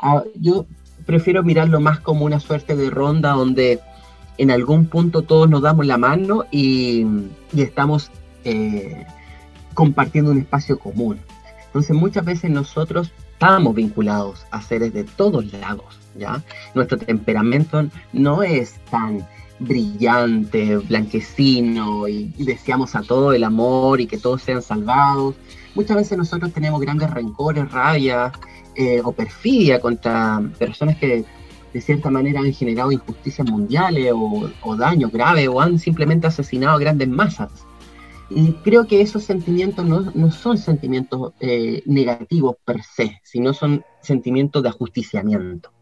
Ah, 0.00 0.24
yo 0.34 0.66
prefiero 1.06 1.42
mirarlo 1.42 1.80
más 1.80 2.00
como 2.00 2.24
una 2.24 2.40
suerte 2.40 2.74
de 2.76 2.90
ronda 2.90 3.32
donde 3.32 3.80
en 4.38 4.50
algún 4.50 4.86
punto 4.86 5.22
todos 5.22 5.48
nos 5.48 5.62
damos 5.62 5.86
la 5.86 5.98
mano 5.98 6.44
y, 6.50 7.06
y 7.52 7.62
estamos 7.62 8.10
eh, 8.44 9.06
compartiendo 9.74 10.30
un 10.30 10.38
espacio 10.38 10.78
común. 10.78 11.18
Entonces 11.66 11.94
muchas 11.94 12.24
veces 12.24 12.50
nosotros 12.50 13.12
estamos 13.32 13.74
vinculados 13.74 14.46
a 14.50 14.62
seres 14.62 14.92
de 14.92 15.04
todos 15.04 15.52
lados, 15.52 15.98
¿ya? 16.16 16.42
Nuestro 16.74 16.98
temperamento 16.98 17.86
no 18.12 18.42
es 18.42 18.74
tan 18.90 19.26
brillante, 19.58 20.76
blanquecino 20.78 22.08
y, 22.08 22.32
deseamos 22.38 22.94
a 22.94 23.02
todo 23.02 23.32
el 23.32 23.44
amor 23.44 24.00
y 24.00 24.06
que 24.06 24.18
todos 24.18 24.42
sean 24.42 24.62
salvados. 24.62 25.34
Muchas 25.74 25.96
veces 25.96 26.18
nosotros 26.18 26.52
tenemos 26.52 26.80
grandes 26.80 27.10
rencores, 27.10 27.70
rabia 27.70 28.32
eh, 28.74 29.00
o 29.04 29.12
perfidia 29.12 29.80
contra 29.80 30.42
personas 30.58 30.96
que 30.96 31.24
de 31.72 31.80
cierta 31.80 32.10
manera 32.10 32.40
han 32.40 32.52
generado 32.52 32.92
injusticias 32.92 33.48
mundiales 33.48 34.12
o, 34.14 34.50
o 34.62 34.76
daños 34.76 35.10
graves 35.10 35.48
o 35.48 35.60
han 35.60 35.78
simplemente 35.78 36.26
asesinado 36.26 36.76
a 36.76 36.78
grandes 36.78 37.08
masas. 37.08 37.50
Y 38.30 38.52
creo 38.64 38.86
que 38.86 39.00
esos 39.00 39.24
sentimientos 39.24 39.84
no, 39.84 40.00
no 40.14 40.30
son 40.30 40.56
sentimientos 40.56 41.32
eh, 41.40 41.82
negativos 41.86 42.56
per 42.64 42.82
se, 42.82 43.20
sino 43.22 43.52
son 43.52 43.84
sentimientos 44.00 44.62
de 44.62 44.70
ajusticiamiento. 44.70 45.72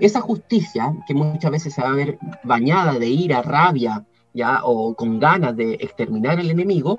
Esa 0.00 0.20
justicia, 0.20 0.92
que 1.06 1.14
muchas 1.14 1.50
veces 1.50 1.74
se 1.74 1.82
va 1.82 1.90
a 1.90 1.94
ver 1.94 2.18
bañada 2.42 2.98
de 2.98 3.08
ira, 3.08 3.42
rabia, 3.42 4.04
ya, 4.32 4.60
o 4.64 4.94
con 4.94 5.20
ganas 5.20 5.56
de 5.56 5.74
exterminar 5.74 6.40
al 6.40 6.50
enemigo, 6.50 6.98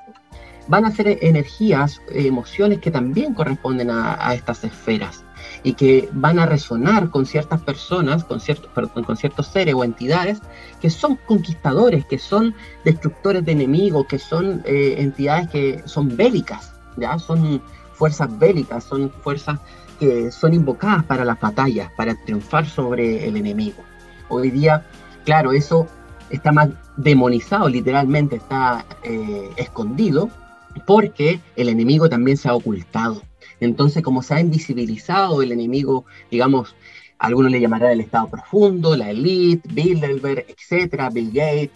van 0.67 0.85
a 0.85 0.91
ser 0.91 1.19
energías, 1.21 2.01
emociones 2.09 2.79
que 2.79 2.91
también 2.91 3.33
corresponden 3.33 3.89
a 3.91 4.33
estas 4.33 4.63
esferas. 4.63 5.24
Y 5.65 5.73
que 5.73 6.07
van 6.13 6.37
a 6.37 6.45
resonar 6.45 7.09
con 7.09 7.25
ciertas 7.25 7.59
personas, 7.59 8.23
con 8.23 8.39
ciertos, 8.39 8.69
con 8.91 9.17
ciertos 9.17 9.47
seres 9.47 9.73
o 9.73 9.83
entidades 9.83 10.39
que 10.79 10.91
son 10.91 11.17
conquistadores, 11.25 12.05
que 12.05 12.19
son 12.19 12.53
destructores 12.83 13.43
de 13.43 13.53
enemigos, 13.53 14.05
que 14.05 14.19
son 14.19 14.61
eh, 14.65 14.97
entidades 14.99 15.49
que 15.49 15.81
son 15.85 16.15
bélicas, 16.15 16.71
¿ya? 16.97 17.17
Son 17.17 17.59
fuerzas 17.93 18.37
bélicas, 18.37 18.83
son 18.83 19.09
fuerzas 19.23 19.59
que 19.99 20.29
son 20.29 20.53
invocadas 20.53 21.03
para 21.05 21.25
las 21.25 21.39
batallas, 21.39 21.89
para 21.97 22.13
triunfar 22.25 22.67
sobre 22.67 23.27
el 23.27 23.35
enemigo. 23.35 23.81
Hoy 24.29 24.51
día, 24.51 24.85
claro, 25.23 25.51
eso 25.51 25.87
está 26.29 26.51
más 26.51 26.69
demonizado, 26.95 27.69
literalmente 27.69 28.35
está 28.35 28.85
eh, 29.01 29.49
escondido, 29.55 30.29
porque 30.85 31.39
el 31.55 31.69
enemigo 31.69 32.07
también 32.07 32.37
se 32.37 32.49
ha 32.49 32.53
ocultado. 32.53 33.23
Entonces, 33.59 34.03
como 34.03 34.21
se 34.21 34.33
ha 34.33 34.39
invisibilizado 34.39 35.41
el 35.41 35.51
enemigo, 35.51 36.05
digamos, 36.31 36.75
algunos 37.17 37.51
le 37.51 37.61
llamarán 37.61 37.91
el 37.91 38.01
Estado 38.01 38.29
profundo, 38.29 38.95
la 38.95 39.09
élite, 39.11 39.67
Bilderberg, 39.71 40.45
etcétera, 40.47 41.09
Bill 41.09 41.31
Gates, 41.31 41.71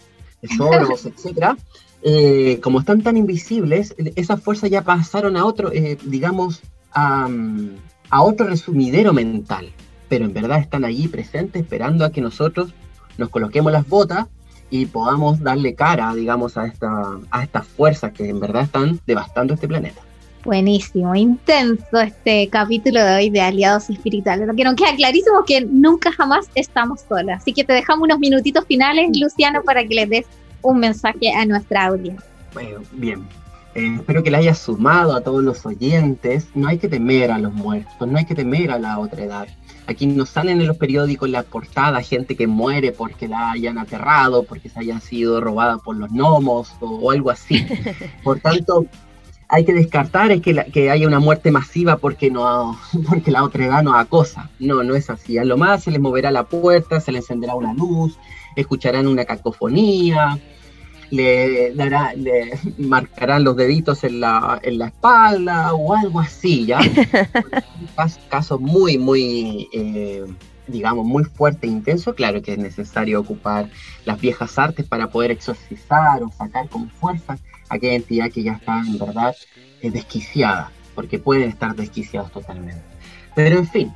Soros, 0.56 1.06
etcétera, 1.06 1.56
eh, 2.02 2.60
como 2.62 2.80
están 2.80 3.02
tan 3.02 3.16
invisibles, 3.16 3.94
esas 4.16 4.42
fuerzas 4.42 4.70
ya 4.70 4.82
pasaron 4.82 5.36
a 5.36 5.44
otro, 5.44 5.72
eh, 5.72 5.98
digamos, 6.04 6.60
a, 6.92 7.28
a 8.10 8.22
otro 8.22 8.46
resumidero 8.46 9.12
mental, 9.12 9.70
pero 10.08 10.24
en 10.24 10.32
verdad 10.32 10.58
están 10.58 10.84
allí 10.84 11.08
presentes 11.08 11.62
esperando 11.62 12.04
a 12.04 12.10
que 12.10 12.20
nosotros 12.20 12.74
nos 13.18 13.28
coloquemos 13.28 13.70
las 13.70 13.86
botas 13.88 14.26
y 14.70 14.86
podamos 14.86 15.40
darle 15.40 15.74
cara, 15.74 16.14
digamos, 16.14 16.56
a, 16.56 16.66
esta, 16.66 17.18
a 17.30 17.42
estas 17.42 17.66
fuerzas 17.66 18.12
que 18.12 18.28
en 18.28 18.40
verdad 18.40 18.62
están 18.62 19.00
devastando 19.06 19.54
este 19.54 19.68
planeta. 19.68 20.00
Buenísimo, 20.44 21.14
intenso 21.14 22.00
este 22.00 22.48
capítulo 22.48 23.04
de 23.04 23.14
hoy 23.14 23.30
de 23.30 23.42
Aliados 23.42 23.90
Espirituales. 23.90 24.46
Lo 24.46 24.54
que 24.54 24.64
nos 24.64 24.74
queda 24.74 24.96
clarísimo 24.96 25.40
es 25.40 25.46
que 25.46 25.66
nunca 25.66 26.10
jamás 26.12 26.48
estamos 26.54 27.02
solas. 27.06 27.42
Así 27.42 27.52
que 27.52 27.62
te 27.62 27.74
dejamos 27.74 28.04
unos 28.04 28.18
minutitos 28.18 28.64
finales, 28.64 29.10
Luciano, 29.20 29.62
para 29.62 29.84
que 29.84 29.94
les 29.94 30.08
des 30.08 30.26
un 30.62 30.80
mensaje 30.80 31.30
a 31.30 31.44
nuestra 31.44 31.86
audiencia. 31.86 32.24
Bueno, 32.54 32.80
bien. 32.92 33.26
Eh, 33.74 33.96
espero 33.96 34.22
que 34.22 34.30
le 34.30 34.38
haya 34.38 34.54
sumado 34.54 35.14
a 35.14 35.20
todos 35.20 35.44
los 35.44 35.64
oyentes. 35.66 36.48
No 36.54 36.68
hay 36.68 36.78
que 36.78 36.88
temer 36.88 37.30
a 37.30 37.38
los 37.38 37.52
muertos, 37.52 38.08
no 38.08 38.16
hay 38.16 38.24
que 38.24 38.34
temer 38.34 38.70
a 38.70 38.78
la 38.78 38.98
otra 38.98 39.22
edad. 39.22 39.48
Aquí 39.86 40.06
nos 40.06 40.30
salen 40.30 40.60
en 40.60 40.66
los 40.66 40.78
periódicos 40.78 41.26
en 41.26 41.32
la 41.32 41.42
portada 41.42 42.00
gente 42.00 42.34
que 42.34 42.46
muere 42.46 42.92
porque 42.92 43.28
la 43.28 43.52
hayan 43.52 43.76
aterrado, 43.76 44.44
porque 44.44 44.70
se 44.70 44.80
haya 44.80 45.00
sido 45.00 45.40
robada 45.40 45.78
por 45.78 45.96
los 45.96 46.10
gnomos 46.10 46.72
o, 46.80 47.10
algo 47.10 47.30
así. 47.30 47.66
Por 48.24 48.40
tanto, 48.40 48.86
hay 49.50 49.64
que 49.64 49.74
descartar 49.74 50.30
es 50.30 50.40
que, 50.40 50.54
que, 50.72 50.90
haya 50.90 51.06
una 51.08 51.18
muerte 51.18 51.50
masiva 51.50 51.96
porque 51.96 52.30
no 52.30 52.78
porque 53.08 53.30
la 53.30 53.42
otra 53.42 53.66
edad 53.66 53.82
no 53.82 53.94
acosa. 53.94 54.50
No, 54.58 54.82
no 54.82 54.94
es 54.94 55.10
así. 55.10 55.38
A 55.38 55.44
lo 55.44 55.56
más 55.56 55.84
se 55.84 55.90
les 55.90 56.00
moverá 56.00 56.30
la 56.30 56.44
puerta, 56.44 57.00
se 57.00 57.12
les 57.12 57.22
encenderá 57.22 57.54
una 57.54 57.74
luz, 57.74 58.16
escucharán 58.54 59.08
una 59.08 59.24
cacofonía, 59.24 60.38
le 61.10 61.74
dará, 61.74 62.14
le 62.14 62.52
marcarán 62.78 63.42
los 63.42 63.56
deditos 63.56 64.04
en 64.04 64.20
la, 64.20 64.60
en 64.62 64.78
la 64.78 64.86
espalda 64.86 65.74
o 65.74 65.94
algo 65.94 66.20
así, 66.20 66.66
¿ya? 66.66 66.80
casos 68.30 68.60
muy, 68.60 68.98
muy, 68.98 69.68
eh, 69.72 70.24
digamos, 70.68 71.04
muy 71.04 71.24
fuerte 71.24 71.66
e 71.66 71.70
intenso, 71.70 72.14
claro 72.14 72.40
que 72.40 72.52
es 72.52 72.58
necesario 72.58 73.18
ocupar 73.18 73.68
las 74.04 74.20
viejas 74.20 74.56
artes 74.58 74.86
para 74.86 75.08
poder 75.08 75.32
exorcizar 75.32 76.22
o 76.22 76.30
sacar 76.30 76.68
con 76.68 76.88
fuerza 76.88 77.36
aquella 77.70 77.94
entidad 77.94 78.30
que 78.30 78.42
ya 78.42 78.52
está 78.52 78.80
en 78.80 78.98
verdad 78.98 79.34
eh, 79.80 79.90
desquiciada, 79.90 80.70
porque 80.94 81.18
pueden 81.18 81.48
estar 81.48 81.74
desquiciados 81.74 82.30
totalmente. 82.30 82.82
Pero 83.34 83.58
en 83.58 83.66
fin, 83.66 83.92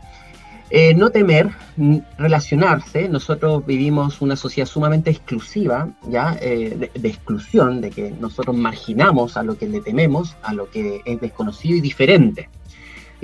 eh, 0.71 0.95
no 0.95 1.11
temer, 1.11 1.51
relacionarse. 2.17 3.09
Nosotros 3.09 3.65
vivimos 3.67 4.23
una 4.23 4.37
sociedad 4.37 4.67
sumamente 4.67 5.11
exclusiva, 5.11 5.89
¿ya? 6.09 6.39
Eh, 6.41 6.91
de, 6.95 7.09
exclusión, 7.09 7.81
de 7.81 7.91
que 7.91 8.11
nosotros 8.11 8.57
marginamos 8.57 9.37
a 9.37 9.43
lo 9.43 9.59
que 9.59 9.69
le 9.69 9.81
tememos, 9.81 10.37
a 10.43 10.55
lo 10.55 10.71
que 10.71 11.03
es 11.05 11.21
desconocido 11.21 11.77
y 11.77 11.81
diferente. 11.81 12.49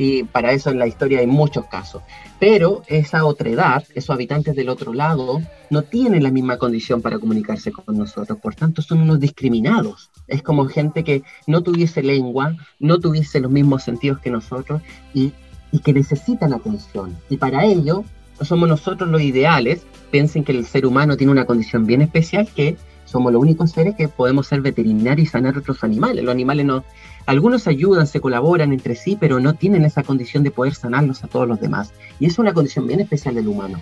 Y 0.02 0.24
para 0.24 0.52
eso 0.52 0.70
en 0.70 0.78
la 0.78 0.86
historia 0.86 1.18
hay 1.18 1.26
muchos 1.26 1.66
casos. 1.66 2.02
Pero 2.38 2.82
esa 2.86 3.26
otredad, 3.26 3.84
esos 3.94 4.10
habitantes 4.10 4.56
del 4.56 4.70
otro 4.70 4.94
lado, 4.94 5.42
no 5.68 5.82
tienen 5.82 6.22
la 6.22 6.30
misma 6.30 6.56
condición 6.56 7.02
para 7.02 7.18
comunicarse 7.18 7.70
con 7.70 7.98
nosotros. 7.98 8.38
Por 8.38 8.54
tanto, 8.54 8.80
son 8.80 9.00
unos 9.00 9.20
discriminados. 9.20 10.10
Es 10.26 10.42
como 10.42 10.64
gente 10.66 11.04
que 11.04 11.22
no 11.46 11.62
tuviese 11.62 12.02
lengua, 12.02 12.56
no 12.78 12.98
tuviese 12.98 13.40
los 13.40 13.50
mismos 13.50 13.82
sentidos 13.82 14.20
que 14.20 14.30
nosotros 14.30 14.80
y 15.12 15.32
y 15.72 15.80
que 15.80 15.92
necesitan 15.92 16.52
atención. 16.52 17.16
Y 17.28 17.36
para 17.36 17.64
ello 17.64 18.04
somos 18.40 18.68
nosotros 18.68 19.08
los 19.10 19.22
ideales. 19.22 19.86
Piensen 20.10 20.44
que 20.44 20.52
el 20.52 20.66
ser 20.66 20.86
humano 20.86 21.16
tiene 21.16 21.32
una 21.32 21.44
condición 21.44 21.86
bien 21.86 22.02
especial 22.02 22.48
que 22.54 22.76
somos 23.04 23.32
los 23.32 23.42
únicos 23.42 23.72
seres 23.72 23.96
que 23.96 24.08
podemos 24.08 24.46
ser 24.46 24.60
veterinarios 24.60 25.28
y 25.28 25.30
sanar 25.30 25.58
otros 25.58 25.82
animales. 25.82 26.24
Los 26.24 26.32
animales 26.32 26.64
no, 26.66 26.84
algunos 27.26 27.66
ayudan, 27.66 28.06
se 28.06 28.20
colaboran 28.20 28.72
entre 28.72 28.94
sí, 28.94 29.16
pero 29.18 29.40
no 29.40 29.54
tienen 29.54 29.85
esa 29.85 30.02
condición 30.02 30.42
de 30.42 30.50
poder 30.50 30.74
sanarlos 30.74 31.22
a 31.24 31.28
todos 31.28 31.46
los 31.46 31.61
demás. 31.61 31.92
Y 32.18 32.26
es 32.26 32.38
una 32.38 32.52
condición 32.52 32.87
bien 32.87 33.00
especial 33.00 33.35
del 33.35 33.48
humano. 33.48 33.80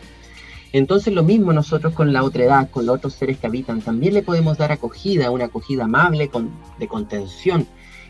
Entonces 0.72 1.14
lo 1.14 1.22
mismo 1.22 1.52
nosotros 1.52 1.94
con 1.94 2.12
la 2.12 2.22
otra 2.22 2.44
edad, 2.44 2.70
con 2.70 2.84
los 2.84 2.96
otros 2.96 3.14
seres 3.14 3.38
que 3.38 3.46
habitan, 3.46 3.80
también 3.80 4.14
le 4.14 4.22
podemos 4.22 4.58
dar 4.58 4.70
acogida, 4.70 5.30
una 5.30 5.46
acogida 5.46 5.84
amable, 5.84 6.30
de 6.78 6.88
contención. 6.88 7.66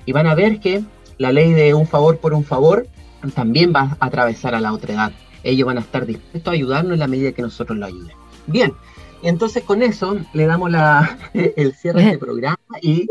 Y 0.06 0.12
van 0.12 0.26
a 0.26 0.34
ver 0.34 0.58
que 0.58 0.82
la 1.18 1.32
ley 1.32 1.52
de 1.52 1.74
un 1.74 1.86
favor 1.86 2.18
por 2.18 2.34
un 2.34 2.44
favor 2.44 2.86
también 3.34 3.72
va 3.74 3.96
a 4.00 4.06
atravesar 4.06 4.54
a 4.54 4.60
la 4.60 4.72
otra 4.72 4.94
edad. 4.94 5.12
Ellos 5.44 5.66
van 5.66 5.78
a 5.78 5.82
estar 5.82 6.04
dispuestos 6.04 6.50
a 6.50 6.54
ayudarnos 6.54 6.94
en 6.94 6.98
la 6.98 7.06
medida 7.06 7.32
que 7.32 7.42
nosotros 7.42 7.78
lo 7.78 7.86
ayuden. 7.86 8.16
Bien, 8.46 8.72
entonces 9.22 9.62
con 9.62 9.82
eso 9.82 10.18
le 10.32 10.46
damos 10.46 10.70
la, 10.70 11.18
el 11.34 11.74
cierre 11.74 12.00
de 12.00 12.06
este 12.06 12.18
programa 12.18 12.57
y 12.82 13.08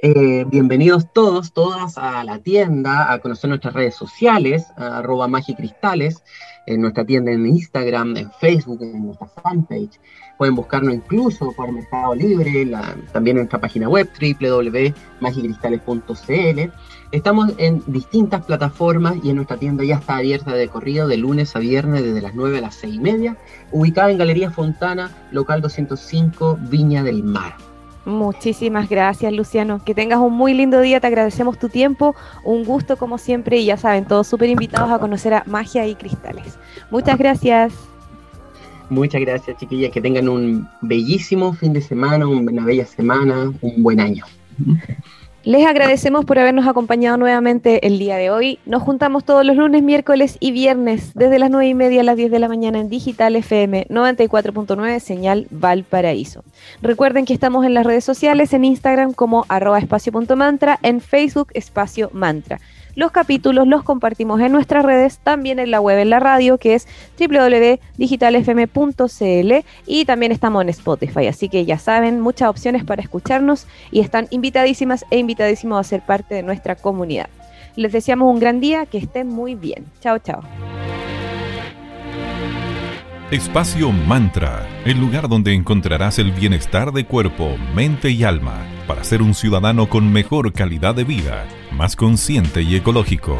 eh, 0.00 0.44
bienvenidos 0.48 1.12
todos, 1.12 1.52
todas 1.52 1.98
a 1.98 2.22
la 2.24 2.38
tienda, 2.38 3.12
a 3.12 3.18
conocer 3.18 3.48
nuestras 3.48 3.74
redes 3.74 3.94
sociales, 3.94 4.66
arroba 4.76 5.28
magicristales, 5.28 6.22
en 6.66 6.82
nuestra 6.82 7.04
tienda 7.04 7.32
en 7.32 7.46
Instagram, 7.46 8.16
en 8.16 8.30
Facebook, 8.32 8.82
en 8.82 9.06
nuestra 9.06 9.26
fanpage. 9.26 10.00
Pueden 10.38 10.54
buscarnos 10.54 10.94
incluso 10.94 11.52
por 11.52 11.72
Mercado 11.72 12.14
Libre, 12.14 12.70
también 13.12 13.36
en 13.36 13.42
nuestra 13.42 13.60
página 13.60 13.88
web 13.88 14.08
www.magicristales.cl. 14.18 16.70
Estamos 17.12 17.52
en 17.58 17.82
distintas 17.86 18.44
plataformas 18.44 19.16
y 19.22 19.30
en 19.30 19.36
nuestra 19.36 19.56
tienda 19.56 19.84
ya 19.84 19.96
está 19.96 20.18
abierta 20.18 20.54
de 20.54 20.68
corrido 20.68 21.08
de 21.08 21.16
lunes 21.16 21.56
a 21.56 21.58
viernes 21.58 22.04
desde 22.04 22.22
las 22.22 22.34
9 22.34 22.58
a 22.58 22.60
las 22.60 22.76
6 22.76 22.94
y 22.94 23.00
media, 23.00 23.36
ubicada 23.72 24.12
en 24.12 24.18
Galería 24.18 24.50
Fontana, 24.50 25.10
local 25.32 25.60
205, 25.60 26.58
Viña 26.70 27.02
del 27.02 27.24
Mar. 27.24 27.69
Muchísimas 28.04 28.88
gracias, 28.88 29.32
Luciano. 29.32 29.82
Que 29.84 29.94
tengas 29.94 30.18
un 30.18 30.32
muy 30.32 30.54
lindo 30.54 30.80
día. 30.80 31.00
Te 31.00 31.06
agradecemos 31.06 31.58
tu 31.58 31.68
tiempo. 31.68 32.14
Un 32.44 32.64
gusto, 32.64 32.96
como 32.96 33.18
siempre. 33.18 33.58
Y 33.58 33.66
ya 33.66 33.76
saben, 33.76 34.06
todos 34.06 34.26
súper 34.26 34.48
invitados 34.48 34.90
a 34.90 34.98
conocer 34.98 35.34
a 35.34 35.44
Magia 35.46 35.86
y 35.86 35.94
Cristales. 35.94 36.58
Muchas 36.90 37.18
gracias. 37.18 37.74
Muchas 38.88 39.20
gracias, 39.20 39.56
chiquillas. 39.58 39.92
Que 39.92 40.00
tengan 40.00 40.28
un 40.28 40.68
bellísimo 40.80 41.52
fin 41.52 41.72
de 41.72 41.80
semana, 41.80 42.26
una 42.26 42.64
bella 42.64 42.86
semana, 42.86 43.52
un 43.60 43.82
buen 43.82 44.00
año. 44.00 44.24
Les 45.42 45.66
agradecemos 45.66 46.26
por 46.26 46.38
habernos 46.38 46.68
acompañado 46.68 47.16
nuevamente 47.16 47.86
el 47.86 47.98
día 47.98 48.18
de 48.18 48.30
hoy. 48.30 48.58
Nos 48.66 48.82
juntamos 48.82 49.24
todos 49.24 49.42
los 49.46 49.56
lunes, 49.56 49.82
miércoles 49.82 50.36
y 50.38 50.52
viernes 50.52 51.12
desde 51.14 51.38
las 51.38 51.50
9 51.50 51.66
y 51.66 51.74
media 51.74 52.02
a 52.02 52.04
las 52.04 52.16
10 52.16 52.30
de 52.30 52.38
la 52.38 52.46
mañana 52.46 52.78
en 52.78 52.90
Digital 52.90 53.34
FM 53.36 53.86
94.9 53.88 55.00
Señal 55.00 55.46
Valparaíso. 55.50 56.44
Recuerden 56.82 57.24
que 57.24 57.32
estamos 57.32 57.64
en 57.64 57.72
las 57.72 57.86
redes 57.86 58.04
sociales, 58.04 58.52
en 58.52 58.66
Instagram 58.66 59.14
como 59.14 59.46
arroba 59.48 59.78
espacio.mantra, 59.78 60.78
en 60.82 61.00
Facebook 61.00 61.48
espacio 61.54 62.10
mantra. 62.12 62.60
Los 63.00 63.10
capítulos 63.12 63.66
los 63.66 63.82
compartimos 63.82 64.42
en 64.42 64.52
nuestras 64.52 64.84
redes, 64.84 65.20
también 65.20 65.58
en 65.58 65.70
la 65.70 65.80
web, 65.80 66.00
en 66.00 66.10
la 66.10 66.20
radio, 66.20 66.58
que 66.58 66.74
es 66.74 66.86
www.digitalfm.cl 67.18 69.52
y 69.86 70.04
también 70.04 70.32
estamos 70.32 70.60
en 70.60 70.68
Spotify. 70.68 71.26
Así 71.26 71.48
que 71.48 71.64
ya 71.64 71.78
saben, 71.78 72.20
muchas 72.20 72.50
opciones 72.50 72.84
para 72.84 73.00
escucharnos 73.00 73.66
y 73.90 74.00
están 74.00 74.26
invitadísimas 74.28 75.06
e 75.10 75.16
invitadísimos 75.16 75.80
a 75.80 75.84
ser 75.84 76.02
parte 76.02 76.34
de 76.34 76.42
nuestra 76.42 76.76
comunidad. 76.76 77.30
Les 77.74 77.90
deseamos 77.90 78.30
un 78.30 78.38
gran 78.38 78.60
día, 78.60 78.84
que 78.84 78.98
estén 78.98 79.28
muy 79.28 79.54
bien. 79.54 79.86
Chao, 80.02 80.18
chao. 80.18 80.42
Espacio 83.30 83.92
Mantra, 83.92 84.68
el 84.84 85.00
lugar 85.00 85.30
donde 85.30 85.54
encontrarás 85.54 86.18
el 86.18 86.32
bienestar 86.32 86.92
de 86.92 87.06
cuerpo, 87.06 87.56
mente 87.74 88.10
y 88.10 88.24
alma 88.24 88.58
para 88.86 89.04
ser 89.04 89.22
un 89.22 89.34
ciudadano 89.34 89.88
con 89.88 90.12
mejor 90.12 90.52
calidad 90.52 90.94
de 90.96 91.04
vida, 91.04 91.46
más 91.72 91.96
consciente 91.96 92.62
y 92.62 92.76
ecológico. 92.76 93.36